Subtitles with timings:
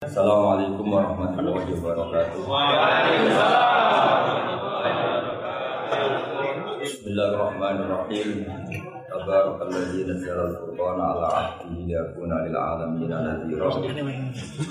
[0.00, 2.40] السلام عليكم ورحمة الله وبركاته.
[6.80, 8.28] بسم الله الرحمن الرحيم.
[9.12, 13.68] تبارك الذي نزل القرآن على عهده ليكون للعالمين نذيرا.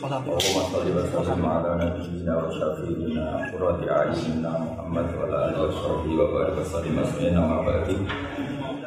[0.01, 7.41] اللهم صل وسلم على نبينا وشفيعنا قرة أعيننا محمد وعلى آله وصحبه وبارك وسلم أسمائنا
[7.45, 8.01] وبارك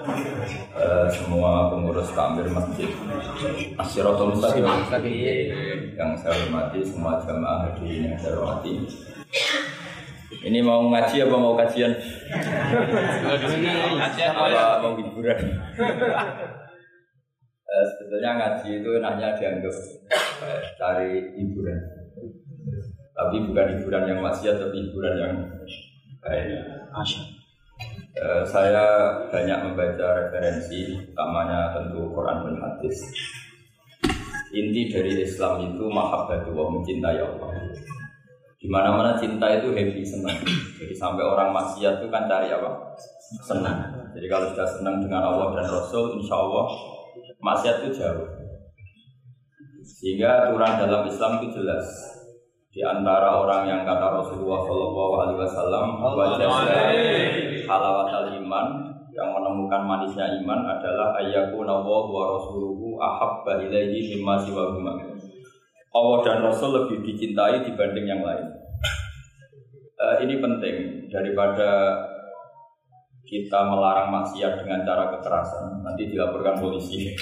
[0.03, 2.91] Eh, semua pengurus takmir masjid.
[3.79, 4.67] Asyiratul Mustaqim
[5.95, 8.83] yang saya hormati semua jamaah hadirin yang saya hormati.
[10.43, 11.95] Ini mau ngaji apa mau kajian?
[14.27, 15.39] apa mau hiburan?
[17.73, 19.75] Eh, sebetulnya ngaji itu hanya dianggap
[20.43, 21.79] eh, cari hiburan.
[23.13, 25.35] Tapi bukan hiburan yang maksiat tapi hiburan yang
[26.21, 26.59] baik
[28.13, 33.01] Eh, saya banyak membaca referensi, utamanya tentu Quran dan hadis.
[34.53, 37.57] Inti dari Islam itu mahabbatullah mencintai Allah.
[38.61, 40.45] Di mana-mana cinta itu happy senang.
[40.77, 42.93] Jadi sampai orang maksiat itu kan cari apa?
[43.49, 43.81] Senang.
[44.13, 46.69] Jadi kalau sudah senang dengan Allah dan Rasul, insya Allah
[47.41, 48.29] maksiat itu jauh.
[49.89, 51.89] Sehingga aturan dalam Islam itu jelas.
[52.69, 56.49] Di antara orang yang kata Rasulullah Shallallahu Alaihi Wasallam, wajah
[57.67, 58.67] halawatal iman
[59.13, 64.73] yang menemukan manisnya iman adalah ayyaku nawa wa rasuluhu ahabba ilaihi mimma siwa
[65.93, 68.49] Allah dan Rasul lebih dicintai dibanding yang lain.
[70.03, 72.01] Eh, ini penting daripada
[73.29, 77.13] kita melarang maksiat dengan cara kekerasan nanti dilaporkan polisi.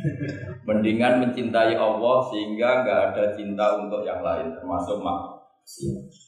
[0.68, 6.23] Mendingan mencintai Allah sehingga nggak ada cinta untuk yang lain termasuk maksiat.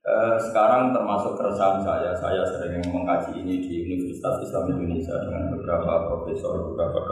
[0.00, 6.08] Eh, sekarang termasuk keresahan saya, saya sering mengkaji ini di Universitas Islam Indonesia dengan beberapa
[6.08, 7.04] profesor, beberapa.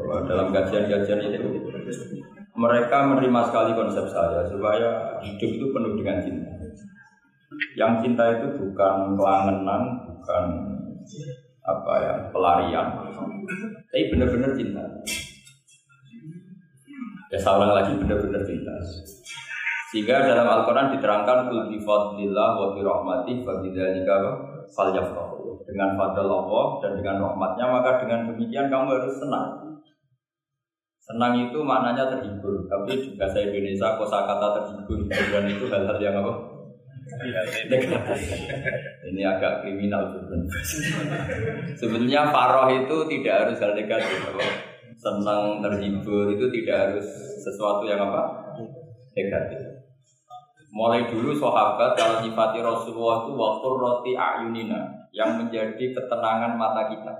[0.00, 1.60] Bahwa dalam kajian-kajian itu
[2.56, 6.50] mereka menerima sekali konsep saya supaya hidup itu penuh dengan cinta.
[7.76, 10.44] Yang cinta itu bukan kelangenan, bukan
[11.68, 12.86] apa ya pelarian,
[13.92, 14.82] tapi benar-benar cinta.
[17.28, 18.72] Ya seorang lagi benar-benar cinta.
[19.92, 24.16] Sehingga dalam Al-Quran diterangkan kul bi fadlillah wa bi rahmatih fa bidzalika
[24.72, 25.68] falyafrahu.
[25.68, 29.76] Dengan fadl Allah dan dengan rahmatnya maka dengan demikian kamu harus senang.
[31.02, 36.32] Senang itu maknanya terhibur, tapi juga saya Indonesia kosakata terhibur dan itu hal-hal yang apa?
[37.68, 38.16] Negatif.
[39.12, 40.08] Ini agak kriminal
[41.76, 44.18] Sebenarnya faroh itu tidak harus hal negatif.
[44.96, 47.06] Senang terhibur itu tidak harus
[47.44, 48.22] sesuatu yang apa?
[49.12, 49.71] Negatif.
[50.72, 57.12] Mulai dulu sahabat kalau sifati Rasulullah itu waktu roti ayunina yang menjadi ketenangan mata kita.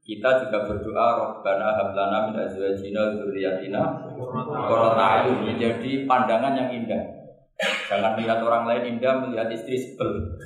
[0.00, 4.14] Kita juga berdoa Rabbana hablana min azwajina dzurriyyatina
[4.46, 7.02] qurrata ayun menjadi pandangan yang indah.
[7.90, 10.38] Jangan melihat orang lain indah, melihat istri sebel.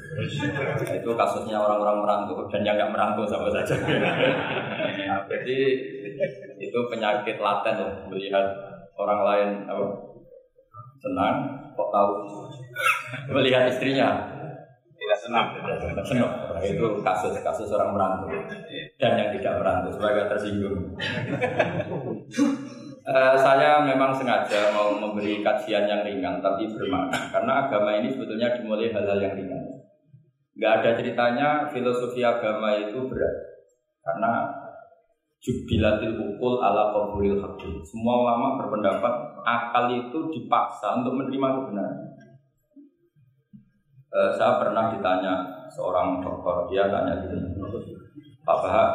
[0.89, 3.77] Itu kasusnya orang-orang merantau dan yang nggak merantau sama saja.
[3.85, 5.59] Nah, jadi
[6.59, 8.49] itu penyakit laten loh, melihat
[8.97, 9.51] orang lain
[11.05, 11.37] senang,
[11.77, 12.13] kok tahu?
[13.29, 14.25] Melihat istrinya.
[14.97, 15.53] Tidak senang.
[16.01, 16.33] Senang.
[16.57, 18.33] Nah, itu kasus kasus orang merantau.
[18.97, 20.97] Dan yang tidak merantau sebagai tersinggung.
[23.05, 27.29] Uh, saya memang sengaja mau memberi kajian yang ringan tapi bermakna.
[27.29, 29.61] Karena agama ini sebetulnya dimulai hal-hal yang ringan.
[30.57, 33.37] Nggak ada ceritanya filosofi agama itu berat.
[34.01, 34.49] Karena
[35.45, 37.85] jubilatil ukul ala qabulil hakim.
[37.85, 42.01] Semua ulama berpendapat akal itu dipaksa untuk menerima kebenaran.
[44.09, 45.35] E, saya pernah ditanya
[45.69, 47.37] seorang dokter, dia tanya gitu,
[48.45, 48.91] Pak Bahak,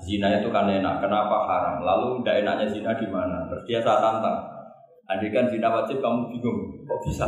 [0.00, 1.84] zina itu kan enak, kenapa haram?
[1.84, 3.44] Lalu tidak enaknya zina di mana?
[3.52, 4.48] Terus dia saya tantang,
[5.04, 7.26] andai kan zina wajib kamu bingung, kok bisa?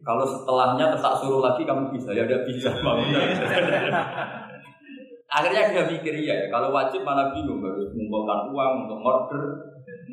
[0.00, 2.72] Kalau setelahnya terus suruh lagi kamu bisa, ya udah bisa.
[5.30, 9.42] Akhirnya dia mikir ya, kalau wajib malah bingung harus mengumpulkan uang untuk order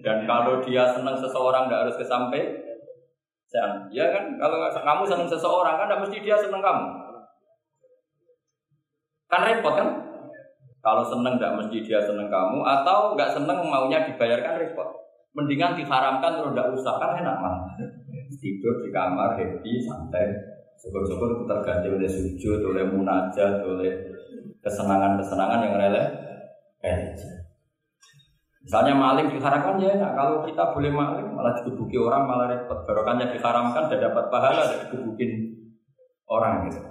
[0.02, 2.68] dan kalau dia senang seseorang tidak harus kesampai
[3.92, 4.36] ya kan?
[4.36, 6.88] Kalau kamu senang seseorang kan tidak mesti dia senang kamu.
[9.28, 9.90] Kan repot kan?
[10.84, 14.88] Kalau senang tidak mesti dia senang kamu atau nggak senang maunya dibayarkan repot.
[15.36, 17.56] Mendingan diharamkan terus tidak usah kan enak mah
[18.42, 20.28] tidur di kamar happy santai.
[20.78, 24.14] Syukur-syukur terganti oleh sujud oleh munajat oleh
[24.62, 26.04] kesenangan-kesenangan yang rele
[26.86, 27.18] eh.
[28.68, 32.84] Misalnya maling diharamkan ya nah, kalau kita boleh maling malah digebuki orang malah repot.
[32.84, 35.32] Barokahnya diharamkan dan dapat pahala dari digebukin
[36.28, 36.84] orang gitu.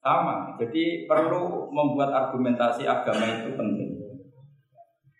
[0.00, 4.00] Sama, jadi perlu membuat argumentasi agama itu penting.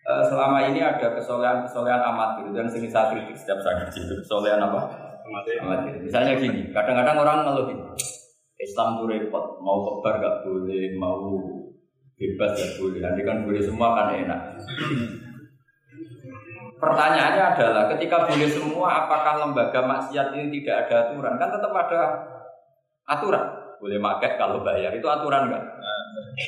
[0.01, 4.65] Eh, selama ini ada kesolehan-kesolehan amatir dan sering saya kritik setiap saya ngaji itu kesolehan
[4.65, 4.81] apa?
[5.29, 5.61] Amatir.
[5.61, 5.95] amatir.
[6.01, 7.69] Misalnya gini, kadang-kadang orang ngeluh
[8.57, 11.37] Islam tuh repot, mau kebar gak boleh, mau
[12.17, 14.41] bebas gak boleh, nanti kan boleh semua kan enak.
[16.81, 21.37] Pertanyaannya adalah ketika boleh semua, apakah lembaga maksiat ini tidak ada aturan?
[21.37, 22.01] Kan tetap ada
[23.05, 23.45] aturan.
[23.77, 25.63] Boleh pakai kalau bayar itu aturan kan?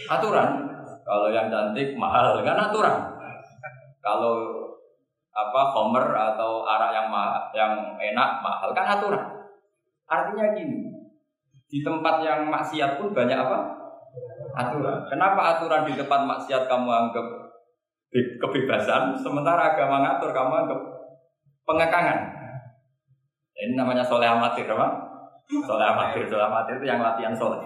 [0.09, 0.49] Aturan.
[1.05, 2.97] Kalau yang cantik mahal kan aturan.
[4.01, 4.37] Kalau
[5.33, 9.25] apa homer atau arak yang ma yang enak mahal kan aturan.
[10.09, 10.93] Artinya gini,
[11.69, 13.59] di tempat yang maksiat pun banyak apa?
[14.57, 15.09] Aturan.
[15.09, 17.27] Kenapa aturan di tempat maksiat kamu anggap
[18.13, 20.81] kebebasan, sementara agama ngatur kamu anggap
[21.65, 22.19] pengekangan?
[23.57, 24.89] Ini namanya soleh amatir, apa?
[25.49, 27.63] Soleh amatir, soleh amatir itu yang latihan soleh.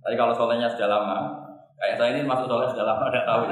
[0.00, 1.34] Tapi kalau solehnya sudah lama,
[1.76, 3.42] kayak saya ini masuk soleh sudah lama, ada tahu.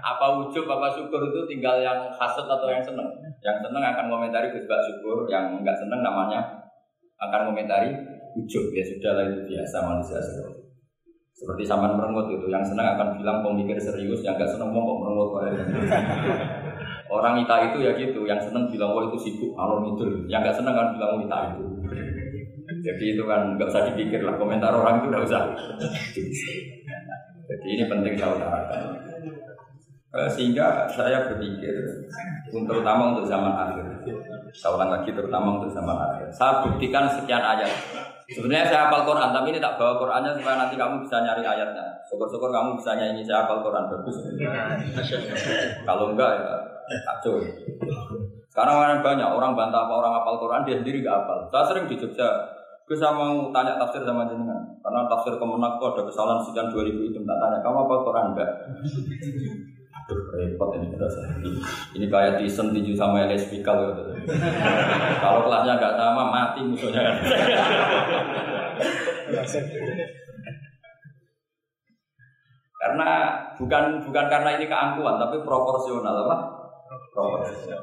[0.00, 3.08] apa wujud apa syukur itu tinggal yang hasut atau yang seneng.
[3.44, 6.40] Yang seneng akan komentari Gus syukur, yang enggak seneng namanya
[7.20, 7.92] akan komentari
[8.32, 8.72] wujud.
[8.72, 10.59] Ya sudah lah itu biasa manusia seperti
[11.40, 15.40] seperti saman merengut itu, yang senang akan bilang pemikir serius, yang enggak senang mau merengut.
[17.16, 20.60] Orang ita itu ya gitu, yang senang bilang wah itu sibuk alon itu, yang enggak
[20.60, 21.64] senang kan bilang ita itu.
[22.86, 25.48] Jadi itu kan nggak usah dipikir lah komentar orang itu nggak usah.
[27.50, 28.82] Jadi ini penting saya utarakan.
[30.10, 31.72] Eh, sehingga saya berpikir,
[32.52, 33.86] terutama untuk zaman akhir.
[34.52, 36.28] Saya ulang lagi, terutama untuk zaman akhir.
[36.36, 37.70] Saya buktikan sekian ayat.
[38.30, 41.82] Sebenarnya saya hafal Quran, tapi ini tak bawa Qurannya supaya nanti kamu bisa nyari ayatnya.
[42.06, 44.16] Syukur-syukur kamu bisa nyanyi saya hafal Quran bagus.
[45.82, 46.54] Kalau enggak ya
[47.10, 47.42] kacau.
[48.50, 51.38] Sekarang orang banyak orang bantah apa orang hafal Quran dia sendiri gak hafal.
[51.50, 52.28] Saya sering di Jogja,
[52.86, 57.38] saya mau tanya tafsir sama jenengan karena tafsir kemenak ada kesalahan sekian 2000 itu tak
[57.38, 58.50] tanya kamu hafal Quran enggak?
[60.14, 61.20] Repot ini berasa.
[61.94, 63.94] Ini kayak Tyson tinju sama LSP kalau
[65.22, 67.02] kalau kelasnya nggak sama mati musuhnya.
[72.80, 73.08] karena
[73.60, 76.36] bukan bukan karena ini keangkuhan tapi proporsional apa?
[77.12, 77.82] Proporsional.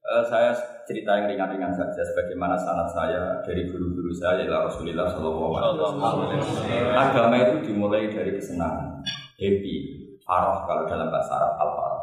[0.00, 0.50] Uh, saya
[0.88, 6.96] cerita yang ringan-ringan saja sebagaimana sanat saya dari guru-guru saya ialah Rasulullah Shallallahu Alaihi Wasallam.
[6.96, 8.98] Agama itu dimulai dari kesenangan,
[9.38, 9.99] happy,
[10.30, 12.02] Farah kalau dalam bahasa Arab al farah.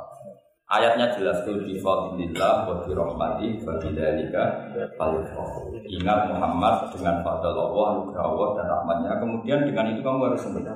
[0.68, 4.68] Ayatnya jelas kul bi fadlillah wa bi rahmati wa bidzalika
[5.88, 9.12] Ingat Muhammad dengan fadl Allah, anugerah Allah dan rahmatnya.
[9.24, 10.76] Kemudian dengan itu kamu harus senang.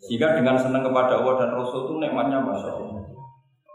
[0.00, 3.04] Sehingga dengan senang kepada Allah dan Rasul itu nikmatnya masya Allah.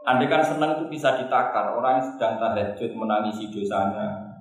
[0.10, 4.34] Andai kan senang itu bisa ditakar, orang yang sedang tahajud menangisi dosanya,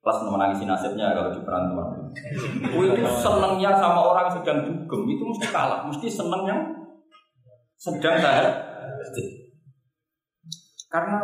[0.00, 2.08] plus menangisi nasibnya kalau di perantauan.
[2.64, 6.81] itu senangnya sama orang yang sedang dugem itu mesti kalah, mesti senangnya
[7.82, 8.54] sedang tahajud.
[10.86, 11.18] Karena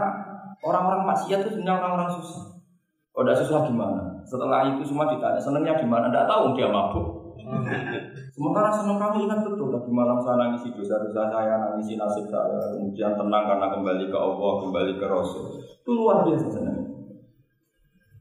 [0.58, 2.58] orang-orang maksiat itu sebenarnya orang-orang susah.
[3.14, 4.02] Kalau tidak susah gimana?
[4.26, 6.10] Setelah itu semua ditanya, senangnya di mana?
[6.10, 7.06] Tidak tahu dia mabuk.
[8.34, 13.14] Sementara senang kami ingat betul tadi malam saya nangisi dosa-dosa saya, nangisi nasib saya, kemudian
[13.14, 15.58] tenang karena kembali ke Allah, kembali ke Rasul.
[15.62, 16.78] Itu luar biasa senang.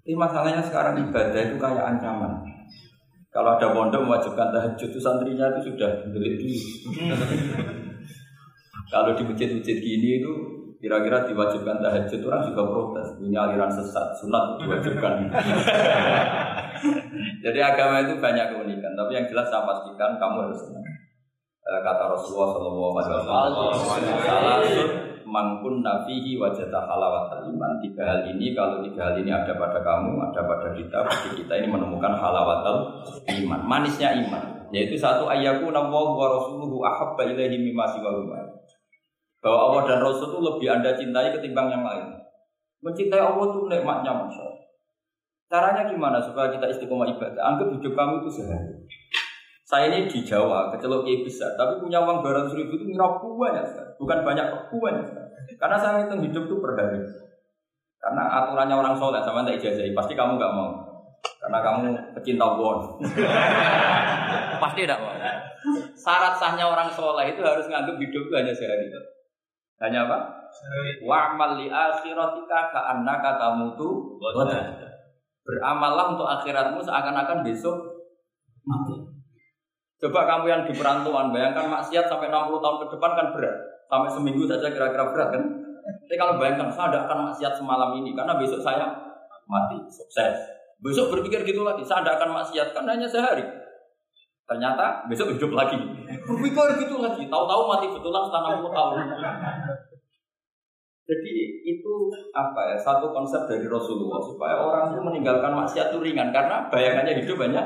[0.07, 2.39] Ini masalahnya sekarang ibadah itu kayak ancaman.
[3.29, 6.57] Kalau ada pondok mewajibkan tahajud itu santrinya itu sudah delik dulu.
[8.87, 10.31] Kalau di masjid-masjid gini itu
[10.77, 13.07] kira-kira diwajibkan tahajud orang juga protes.
[13.19, 15.13] Ini aliran sesat sunat diwajibkan.
[17.43, 20.85] Jadi agama itu banyak keunikan tapi yang jelas saya pastikan kamu harus senang.
[21.67, 24.63] Eh, kata Rasulullah Shallallahu Alaihi Wasallam salah
[25.27, 27.71] mangkun nafihi wajah halawat iman.
[27.83, 31.59] Tiga hal ini kalau tiga hal ini ada pada kamu ada pada kita pasti kita
[31.59, 32.63] ini menemukan halawat
[33.27, 34.63] iman manisnya iman.
[34.71, 38.15] Yaitu satu ayatku nawahu wa rasuluhu ahabba ilaihi mimma siwa
[39.41, 42.17] bahwa Allah dan Rasul itu lebih Anda cintai ketimbang yang lain.
[42.81, 44.47] Mencintai Allah itu nikmatnya Masya.
[45.47, 47.39] Caranya gimana supaya kita istiqomah ibadah?
[47.39, 48.83] Anggap hidup kamu itu sehari.
[49.67, 53.65] Saya ini di Jawa, kecelok besar, tapi punya uang 200 ribu itu ngira banyak
[53.99, 55.05] Bukan banyak, banyak
[55.59, 57.03] Karena saya hitung hidup itu per hari.
[57.99, 60.71] Karena aturannya orang soleh sama tidak ijazahi, pasti kamu nggak mau.
[61.19, 61.83] Karena kamu
[62.15, 62.79] pecinta won.
[64.63, 65.11] pasti tidak mau.
[65.99, 68.87] Syarat sahnya orang soleh itu harus nganggap hidup itu hanya sehari.
[69.77, 70.17] Hanya apa?
[71.05, 74.17] Wa amal li akhiratika ka annaka tamutu
[75.47, 77.79] Beramallah untuk akhiratmu seakan-akan besok
[78.67, 78.99] mati.
[79.97, 83.55] Coba kamu yang di perantauan, bayangkan maksiat sampai 60 tahun ke depan kan berat.
[83.87, 85.43] Sampai seminggu saja kira-kira berat kan?
[85.87, 88.91] Tapi kalau bayangkan saya tidak akan maksiat semalam ini karena besok saya
[89.47, 90.35] mati, sukses.
[90.83, 93.47] Besok berpikir gitu lagi, saya tidak akan maksiat kan hanya sehari.
[94.47, 95.79] Ternyata besok hidup lagi.
[96.27, 97.23] Berpikir gitu lagi.
[97.27, 98.95] Tahu-tahu mati betulan setelah 60 tahun.
[101.07, 106.35] Jadi itu apa ya satu konsep dari Rasulullah supaya orang itu meninggalkan maksiat itu ringan
[106.35, 107.65] karena bayangannya hidup banyak.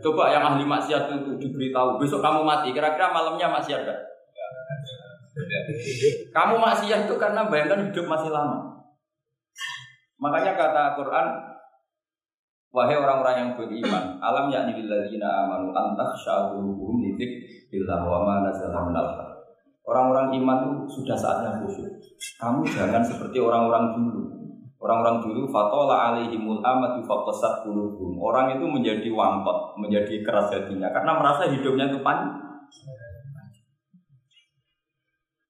[0.00, 4.00] Coba yang ahli maksiat itu diberitahu besok kamu mati, kira-kira malamnya maksiat enggak?
[6.32, 8.72] Kamu maksiat itu karena bayangkan hidup masih lama.
[10.16, 11.26] Makanya kata Quran,
[12.72, 18.88] wahai orang-orang yang beriman, alam yakni lilladzina amanu antas syahuluhum lidik billah wa ma nazala
[19.84, 22.00] Orang-orang iman itu sudah saatnya khusyuk.
[22.40, 24.20] Kamu jangan seperti orang-orang dulu.
[24.80, 28.16] Orang-orang dulu fatola alaihimul amatu faqasat qulubuhum.
[28.20, 32.32] Orang itu menjadi wangkot, menjadi keras hatinya karena merasa hidupnya itu pan.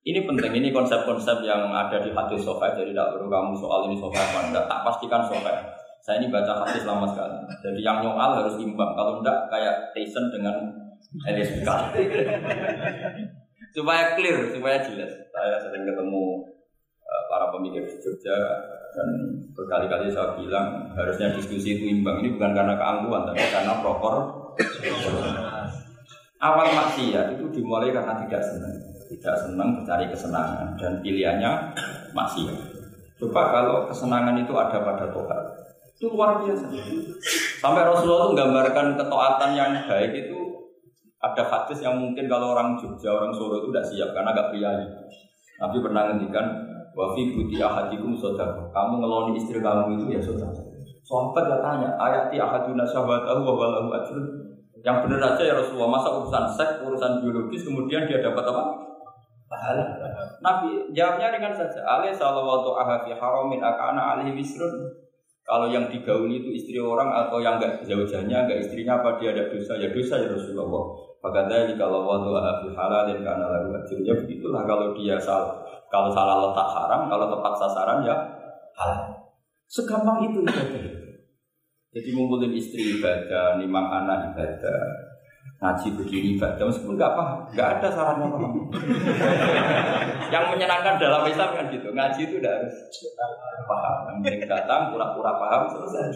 [0.05, 2.77] Ini penting, ini konsep-konsep yang ada di hadis sofa.
[2.77, 4.65] Jadi tidak perlu kamu soal ini sofa apa enggak.
[4.69, 5.51] Tak pastikan sofa.
[6.05, 7.39] Saya ini baca hadis lama sekali.
[7.65, 8.93] Jadi yang nyual harus imbang.
[8.93, 10.55] Kalau enggak kayak Tyson dengan
[11.25, 11.63] Elias
[13.75, 15.11] supaya clear, supaya jelas.
[15.35, 16.47] Saya sering ketemu
[17.03, 18.39] uh, para pemikir Jogja
[18.95, 19.09] dan
[19.51, 22.23] berkali-kali saya bilang harusnya diskusi itu imbang.
[22.23, 24.15] Ini bukan karena keangkuhan, tapi karena proper.
[26.39, 28.77] Awal maksiat itu dimulai karena tidak senang,
[29.11, 31.51] tidak senang mencari kesenangan dan pilihannya
[32.15, 32.59] maksiat.
[33.19, 35.43] Coba kalau kesenangan itu ada pada Tuhan,
[35.97, 36.69] itu luar biasa.
[37.65, 40.44] Sampai Rasulullah itu menggambarkan ketaatan yang baik itu
[41.25, 44.87] ada hadis yang mungkin kalau orang Jogja, orang Solo itu tidak siap karena agak priayi.
[45.57, 46.45] Tapi pernah ngendikan
[46.93, 48.69] wafi buti ahadikum saudara.
[48.69, 50.61] Kamu ngeloni istri kamu itu ya saudara.
[51.05, 54.25] Sahabat ya tanya, ayati ahaduna sahabatahu wa walahu ajrun.
[54.85, 58.63] Yang benar aja ya Rasulullah, masa urusan seks, urusan biologis, kemudian dia dapat apa?
[59.49, 59.85] Pahala.
[60.45, 61.81] Nabi jawabnya ringan saja.
[61.85, 64.73] Alih salawatu ahafi haramin akana alih wisrun.
[65.45, 69.53] Kalau yang digauli itu istri orang atau yang enggak jauh-jauhnya, enggak istrinya apa dia ada
[69.53, 69.77] dosa?
[69.77, 70.85] Ya dosa ya Rasulullah.
[71.25, 76.69] Makanya kalau waktu halal halalin karena lagu ajurnya begitulah kalau dia salah kalau salah letak
[76.75, 78.17] haram, kalau tepat sasaran ya
[78.77, 79.15] halal.
[79.65, 80.85] Segampang itu ibadah.
[81.95, 84.83] Jadi ngumpulin istri ibadah, nimang anak ibadah,
[85.63, 88.53] ngaji begini ibadah meskipun nggak paham, nggak ada sarannya paham.
[90.35, 92.77] yang menyenangkan dalam Islam kan gitu, ngaji itu udah harus
[93.71, 94.19] paham.
[94.27, 96.11] Yang datang pura-pura paham selesai.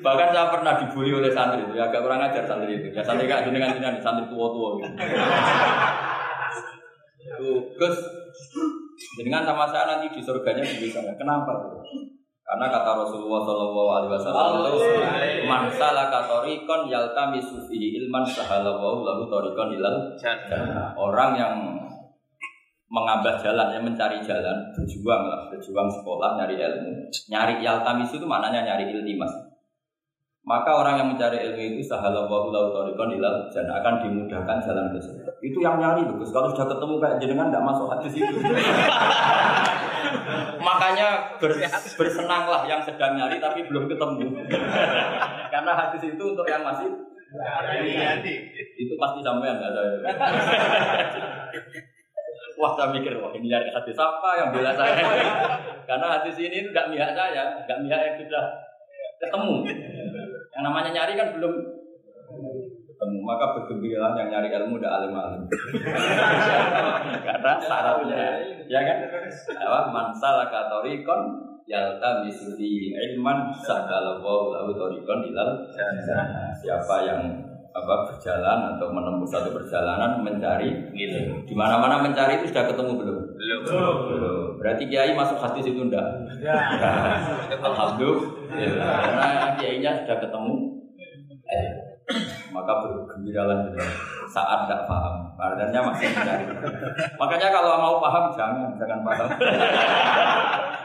[0.00, 2.88] Bahkan saya pernah dibully oleh santri itu, ya agak kurang ajar santri itu.
[2.92, 4.92] Ya santri gak dengan dengan santri tua-tua gitu.
[7.40, 7.96] Tuh, Gus,
[9.20, 11.12] dengan sama saya nanti di surganya di sana.
[11.16, 11.80] Kenapa tuh?
[12.50, 14.78] Karena kata Rasulullah Shallallahu Alaihi Wasallam itu
[15.46, 20.18] man salaka torikon yalta misufi ilman sahalallahu lahu torikon ilal
[20.98, 21.54] Orang yang
[22.90, 28.66] mengambil jalan, yang mencari jalan, berjuang lah, berjuang sekolah, nyari ilmu, nyari yaltamis itu maknanya
[28.66, 29.30] nyari iltimas.
[30.40, 34.96] Maka orang yang mencari ilmu itu sahalallahu lahu tariqan ilal dan akan dimudahkan jalan ke
[34.96, 35.30] surga.
[35.44, 36.32] Itu yang nyari bagus.
[36.32, 38.40] Kalau sudah ketemu kayak jenengan tidak masuk hadis itu.
[40.66, 41.52] Makanya ber,
[42.00, 44.48] bersenanglah yang sedang nyari tapi belum ketemu.
[45.52, 46.88] Karena hadis itu untuk yang masih
[48.80, 49.92] itu pasti sampai enggak saya.
[52.60, 55.00] Wah saya mikir, wah ini nyari hadis apa yang bela saya?
[55.88, 58.44] Karena hadis ini tidak mihak saya, tidak mihak yang sudah
[59.16, 59.64] ketemu.
[60.60, 61.54] Yang namanya nyari kan belum
[62.84, 63.18] ketemu.
[63.24, 65.48] Maka bergembiralah yang nyari ilmu udah alim-alim.
[67.24, 68.24] Karena syaratnya,
[68.68, 68.98] ya kan?
[69.56, 69.88] Apa?
[69.88, 75.64] Mansal katorikon yalta misudi ilman sahdalallahu lahu torikon ilal
[76.60, 77.40] Siapa yang
[77.72, 81.40] apa berjalan atau menempuh satu perjalanan mencari gitu.
[81.48, 83.16] Di mana-mana mencari itu sudah ketemu belum?
[83.32, 83.60] Belum.
[83.64, 84.49] belum.
[84.60, 86.04] Berarti kiai masuk hadis itu enggak?
[86.36, 86.52] Ya.
[87.64, 88.28] Alhamdulillah.
[88.52, 88.68] Ya.
[88.76, 90.54] Karena kiainya sudah ketemu.
[91.50, 91.70] Eh,
[92.52, 93.72] maka bergembiralah
[94.28, 95.32] saat tidak paham.
[95.40, 96.44] Artinya masih mencari.
[97.16, 99.28] Makanya kalau mau paham jangan jangan paham.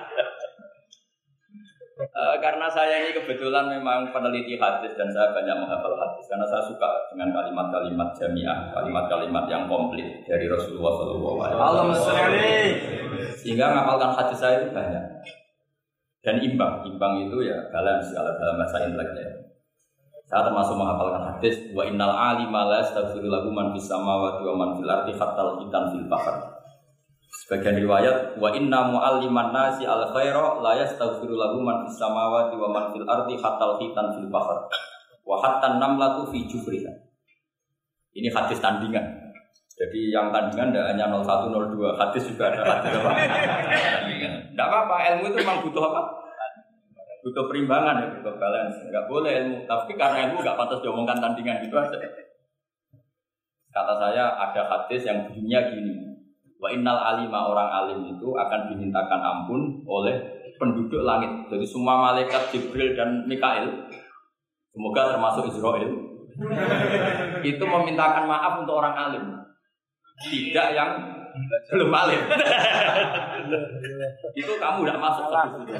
[2.15, 6.63] Uh, karena saya ini kebetulan memang peneliti hadis dan saya banyak menghafal hadis karena saya
[6.63, 11.43] suka dengan kalimat-kalimat jamiah, kalimat-kalimat yang komplit dari Rasulullah SAW.
[13.35, 15.03] Sehingga ngapalkan hadis saya itu banyak
[16.25, 19.45] dan imbang, imbang itu ya balance kalau dalam bahasa inteleknya.
[20.25, 24.69] Saya termasuk menghafalkan hadis wa innal alima la yastaghfiru lahu man fis samawati wa man
[24.73, 25.61] fil ardi hatta
[25.93, 26.64] fil bahr.
[27.45, 32.73] Sebagian riwayat wa inna mu'alliman nasi al khaira la yastaghfiru lahu man fis samawati wa
[32.73, 34.65] man fil ardi hatta khitan fil bahr
[35.21, 36.89] wa hatta namlatu fi jufriha.
[38.17, 39.29] Ini hadis tandingan.
[39.77, 43.11] Jadi yang tandingan tidak hanya 01 02, hadis juga ada hadis apa?
[43.13, 46.01] Tidak apa-apa, ilmu itu memang butuh apa?
[47.25, 48.77] butuh perimbangan ya, butuh balance.
[48.85, 51.97] Enggak boleh ilmu, tapi karena ilmu enggak pantas diomongkan tandingan gitu aja.
[53.73, 56.04] Kata saya ada hadis yang bunyinya gini.
[56.55, 60.15] Wa innal alima orang alim itu akan dimintakan ampun oleh
[60.55, 61.51] penduduk langit.
[61.51, 63.91] Jadi semua malaikat Jibril dan Mikail,
[64.71, 65.91] semoga termasuk Israel,
[67.51, 69.23] itu memintakan maaf untuk orang alim.
[70.15, 70.91] Tidak yang
[71.75, 72.21] belum alim.
[74.39, 75.75] itu kamu tidak masuk ke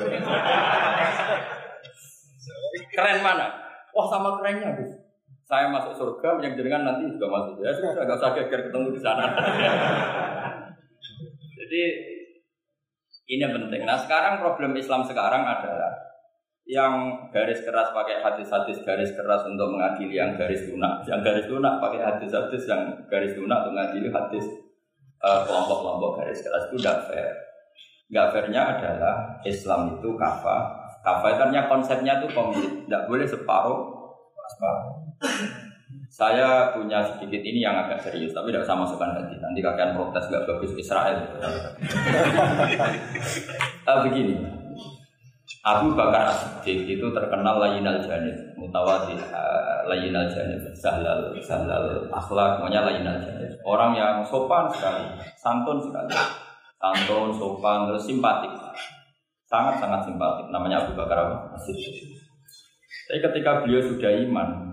[2.92, 3.48] Keren mana?
[3.96, 4.92] Wah sama kerennya, Gus.
[5.46, 7.64] Saya masuk surga, yang jenengan nanti juga masuk.
[7.64, 9.26] Ya sudah, agak usah geger ketemu di sana.
[11.76, 11.92] Jadi
[13.36, 13.84] ini penting.
[13.84, 15.92] Nah sekarang problem Islam sekarang adalah
[16.64, 21.84] yang garis keras pakai hadis-hadis garis keras untuk mengadili yang garis lunak, yang garis lunak
[21.84, 24.46] pakai hadis-hadis yang garis lunak untuk mengadili hadis
[25.20, 27.34] eh, kelompok-kelompok garis keras itu tidak fair.
[28.08, 30.58] Gak fairnya adalah Islam itu kafa.
[31.04, 33.82] Kafa itu konsepnya itu komplit, tidak boleh separuh.
[36.10, 39.36] Saya punya sedikit ini yang agak serius, tapi tidak usah masukkan hati.
[39.38, 41.18] Nanti kalian protes nggak bagus Israel.
[43.86, 44.40] uh, begini,
[45.66, 52.86] Abu Bakar As-Siddiq itu terkenal layinal janib, mutawati uh, layinal janib, sahlal, sahlal akhlak, maunya
[52.86, 53.54] layinal janib.
[53.66, 56.14] Orang yang sopan sekali, santun sekali,
[56.78, 58.54] santun, sopan, terus simpatik,
[59.50, 60.50] sangat-sangat simpatik.
[60.50, 62.14] Namanya Abu Bakar As-Siddiq.
[63.06, 64.65] Tapi ketika beliau sudah iman,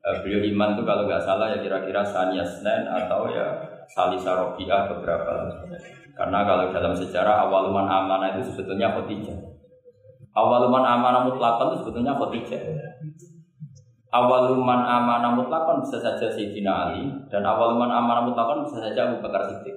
[0.00, 3.52] beliau iman itu kalau nggak salah ya kira-kira Sania Senen atau ya
[3.90, 5.50] Salisa Robiah beberapa.
[6.16, 9.50] Karena kalau dalam sejarah awaluman amanah itu sebetulnya Khotijah
[10.34, 12.62] awaluman amanah mutlakon itu sebetulnya Khotijah
[14.10, 19.46] awaluman amanah mutlakon bisa saja Sayyidina Ali dan awaluman amanah mutlakon bisa saja Abu Bakar
[19.50, 19.76] Siddiq.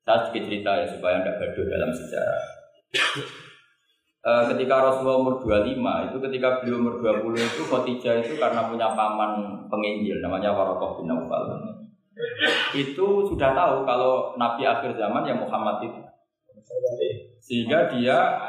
[0.00, 2.40] Saya sedikit cerita ya supaya tidak gaduh dalam sejarah
[4.20, 8.92] Eh, ketika Rasulullah umur 25 itu ketika beliau umur 20 itu Khadijah itu karena punya
[8.92, 11.48] paman penginjil namanya Warokoh bin Naufal
[12.76, 16.04] itu sudah tahu kalau Nabi akhir zaman yang Muhammad itu
[17.40, 18.44] sehingga dia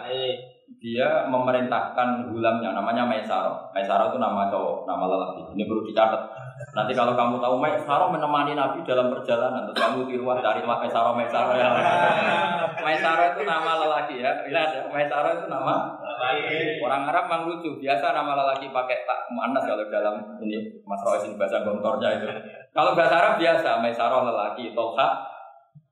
[0.84, 3.72] dia memerintahkan gulamnya namanya Maisaro.
[3.72, 5.56] Maisaro itu nama cowok, nama lelaki.
[5.56, 6.22] Ini perlu dicatat.
[6.72, 11.52] Nanti kalau kamu tahu Maisaro menemani Nabi dalam perjalanan, terus kamu tiruan dari Maisaro Maisaro
[11.58, 11.68] ya.
[12.86, 14.32] Maisaro itu nama lelaki ya.
[14.48, 16.80] Lihat ya, Maisaro itu nama lelaki.
[16.80, 21.36] Orang Arab memang lucu, biasa nama lelaki pakai tak manas kalau dalam ini Mas Roisin
[21.36, 22.28] bahasa gontornya itu.
[22.72, 25.08] Kalau bahasa Arab biasa Maisaro lelaki, Tolha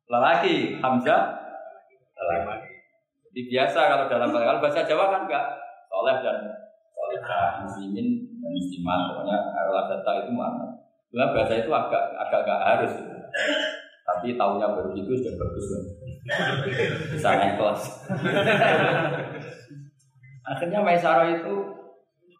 [0.08, 1.22] lelaki, Hamzah
[2.16, 2.70] lelaki.
[3.30, 5.46] Jadi biasa kalau dalam kalau bahasa Jawa kan enggak
[5.92, 6.38] soleh dan
[6.96, 9.38] solehah, muslimin dan muslimat, pokoknya
[10.26, 10.66] itu mana.
[11.14, 12.94] Nah, bahasa itu agak agak agak harus.
[14.10, 15.84] Tapi tahunya baru gitu sudah bagus loh.
[17.14, 17.82] Bisa naik kelas.
[20.50, 21.54] Akhirnya Maisara itu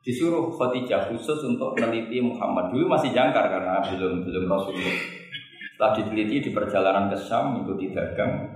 [0.02, 2.74] disuruh Khadijah khusus untuk meneliti Muhammad.
[2.74, 4.98] Dulu masih jangkar karena belum belum Rasulullah.
[5.78, 8.50] Setelah diteliti di perjalanan ke Syam mengikuti dagang,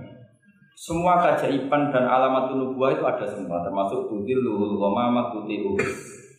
[0.74, 5.78] semua keajaiban dan alamat nubuah itu ada semua, termasuk tudil luhul ghamama tudil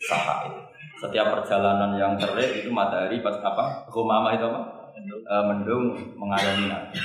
[0.04, 0.52] sahai.
[0.96, 3.86] Setiap perjalanan yang terik itu matahari pas apa?
[3.92, 4.62] Ghamama itu apa?
[5.06, 6.98] E, mendung mengalami nabi.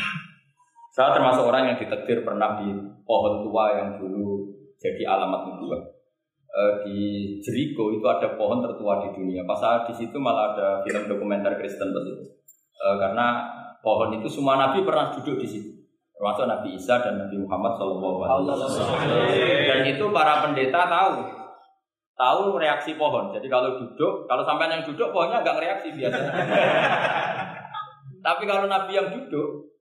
[0.95, 2.71] Saya termasuk orang yang ditekdir pernah di
[3.03, 4.47] pohon tua yang dulu
[4.79, 5.83] jadi alamat nubuah.
[6.51, 6.99] E, di
[7.43, 9.43] Jericho itu ada pohon tertua di dunia.
[9.43, 12.31] Pas saat di situ malah ada film dokumenter Kristen itu.
[12.79, 13.43] E, karena
[13.83, 15.81] pohon itu semua nabi pernah duduk di situ
[16.21, 19.01] termasuk Nabi Isa dan Nabi Muhammad Shallallahu Alaihi Wasallam.
[19.73, 21.25] Dan itu para pendeta tahu,
[22.21, 23.33] tahu reaksi pohon.
[23.33, 26.33] Jadi kalau duduk, kalau sampai yang duduk pohonnya agak reaksi biasanya.
[28.27, 29.73] Tapi kalau Nabi yang duduk,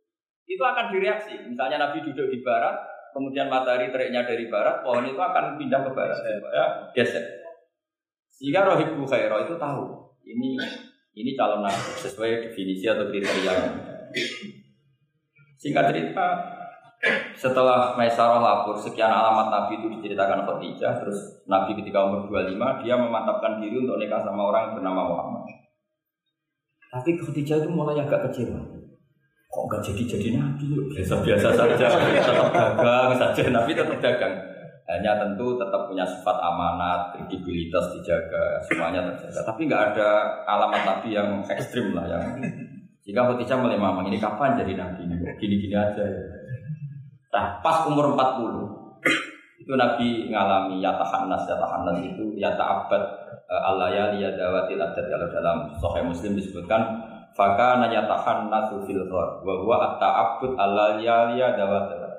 [0.48, 1.36] itu akan direaksi.
[1.44, 2.80] Misalnya Nabi duduk di barat,
[3.12, 7.26] kemudian matahari teriknya dari barat, pohon itu akan pindah ke barat, ya, geser.
[8.32, 10.56] Sehingga Rohib Bukhairo itu tahu, ini
[11.20, 13.52] ini calon nabi sesuai definisi atau kriteria
[15.60, 16.28] Singkat cerita,
[17.40, 23.00] setelah Maisarah lapor sekian alamat Nabi itu diceritakan Khadijah, terus Nabi ketika umur 25 dia
[23.00, 25.44] memantapkan diri untuk nikah sama orang yang bernama Muhammad.
[26.92, 28.60] Tapi Khadijah itu mulai agak kecewa.
[29.50, 30.66] Kok nggak jadi-jadi Nabi?
[30.94, 33.42] Biasa-biasa saja, tetap dagang saja.
[33.50, 34.36] Nabi tetap dagang.
[34.90, 39.42] Hanya tentu tetap punya sifat amanat, kredibilitas dijaga, semuanya terjaga.
[39.46, 40.10] Tapi nggak ada
[40.50, 42.42] alamat Nabi yang ekstrim lah yang
[43.10, 46.39] jika Khadijah mulai mamang ini kapan jadi nabi ini gini-gini aja ya.
[47.30, 49.02] Nah pas umur 40
[49.64, 53.04] itu Nabi ngalami yata hanas yata hanas itu yata abad
[53.46, 56.82] uh, Allah ya liya dawatil adat kalau dalam Sahih Muslim disebutkan
[57.38, 60.02] Faka nanyatahan nasu fil ghor wa huwa
[60.98, 62.10] liya dawatil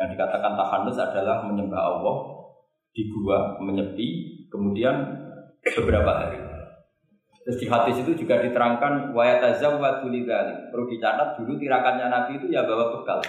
[0.00, 2.16] yang dikatakan tahanus adalah menyembah Allah
[2.96, 4.08] di gua menyepi,
[4.48, 4.96] kemudian
[5.60, 6.40] beberapa hari.
[7.44, 10.72] Terus di hadis itu juga diterangkan wayatazawwadu lidzalik.
[10.72, 13.20] Perlu dicatat dulu tirakannya Nabi itu ya bawa bekal.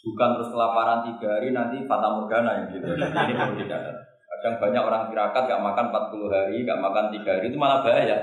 [0.00, 2.96] Bukan terus kelaparan tiga hari nanti fata morgana yang gitu.
[2.96, 3.96] Ini perlu dicatat.
[4.30, 8.16] Kadang banyak orang tirakat gak makan 40 hari, gak makan tiga hari itu malah bahaya.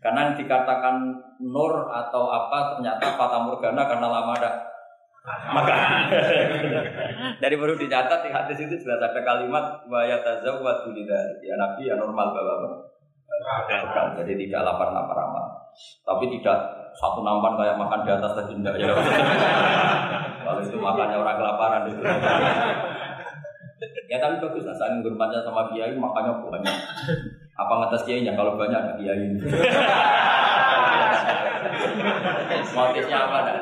[0.00, 0.96] Karena yang dikatakan
[1.44, 4.72] nur atau apa ternyata fata morgana karena lama ada
[5.22, 5.74] maka
[7.42, 11.38] dari perlu dicatat di hadis itu jelas ada kalimat wa yatazawwadu lidzalik.
[11.46, 12.34] Ya Nabi ya normal?
[12.34, 15.46] Bukan, jadi tidak lapar-lapar amat.
[16.02, 16.58] Tapi tidak
[16.92, 18.92] satu nampan kayak makan di atas tadi enggak ya.
[20.44, 22.02] Kalau itu makannya orang kelaparan itu.
[24.10, 26.76] ya tapi bagus lah, saling bermanja sama kiai makannya banyak.
[27.56, 29.32] Apa ngetes kiainya kalau banyak ada kiai.
[32.72, 33.58] Motifnya apa enggak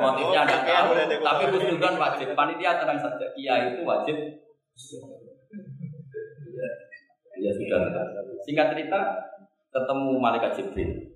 [0.00, 2.28] Motifnya enggak tahu, tapi kusudan wajib.
[2.32, 4.16] Panitia tenang saja, kiai itu wajib.
[7.42, 7.80] Ya sudah.
[8.46, 9.00] Singkat cerita,
[9.74, 11.12] ketemu malaikat Jibril.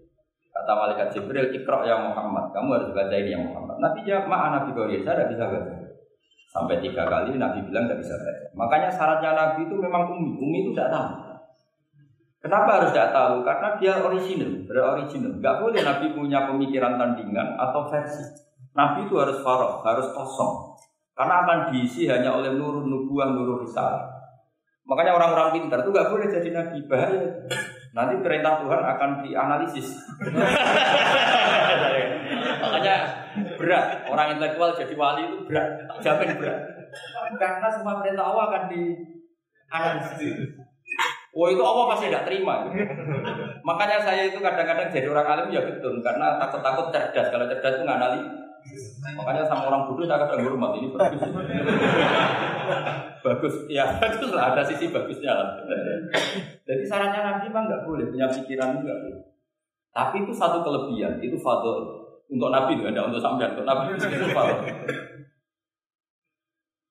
[0.57, 3.77] Kata malaikat Jibril, ikra ya Muhammad, kamu harus baca ini ya Muhammad.
[3.77, 5.75] Nabi jawab, maaf Nabi Korea, saya tidak bisa baca.
[6.49, 8.45] Sampai tiga kali Nabi bilang tidak bisa baca.
[8.57, 10.41] Makanya syaratnya Nabi itu memang umi.
[10.41, 11.09] Umi itu tidak tahu.
[12.41, 13.35] Kenapa harus tidak tahu?
[13.45, 15.33] Karena dia original, beroriginal.
[15.45, 18.25] Gak boleh Nabi punya pemikiran tandingan atau versi.
[18.73, 20.79] Nabi itu harus farok, harus kosong.
[21.13, 24.05] Karena akan diisi hanya oleh nurun nubuah, nurun risalah.
[24.87, 27.45] Makanya orang-orang pintar itu gak boleh jadi nabi, bahaya.
[27.97, 30.05] Nanti perintah Tuhan akan dianalisis.
[32.61, 32.97] Makanya
[33.57, 34.05] berat.
[34.05, 35.81] Orang intelektual jadi wali itu berat.
[36.05, 36.61] Jamin berat.
[37.41, 40.61] Karena semua perintah Allah akan dianalisis.
[41.33, 42.69] Oh itu Allah pasti tidak terima.
[43.65, 47.33] Makanya saya itu kadang-kadang jadi orang alim ya betul karena takut-takut cerdas.
[47.33, 48.21] Kalau cerdas itu nganali.
[49.17, 51.23] Makanya sama orang bodoh saya kadang hormat ini bagus.
[53.27, 55.49] bagus, ya bagus lah ada sisi bagusnya lah.
[56.67, 58.95] Jadi sarannya nanti mah nggak boleh punya pikiran juga.
[59.97, 64.29] Tapi itu satu kelebihan, itu fadl untuk Nabi tidak ada untuk sampean, untuk Nabi itu
[64.35, 64.61] fadl.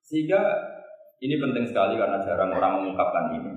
[0.01, 0.41] Sehingga
[1.21, 3.51] ini penting sekali karena jarang orang mengungkapkan ini.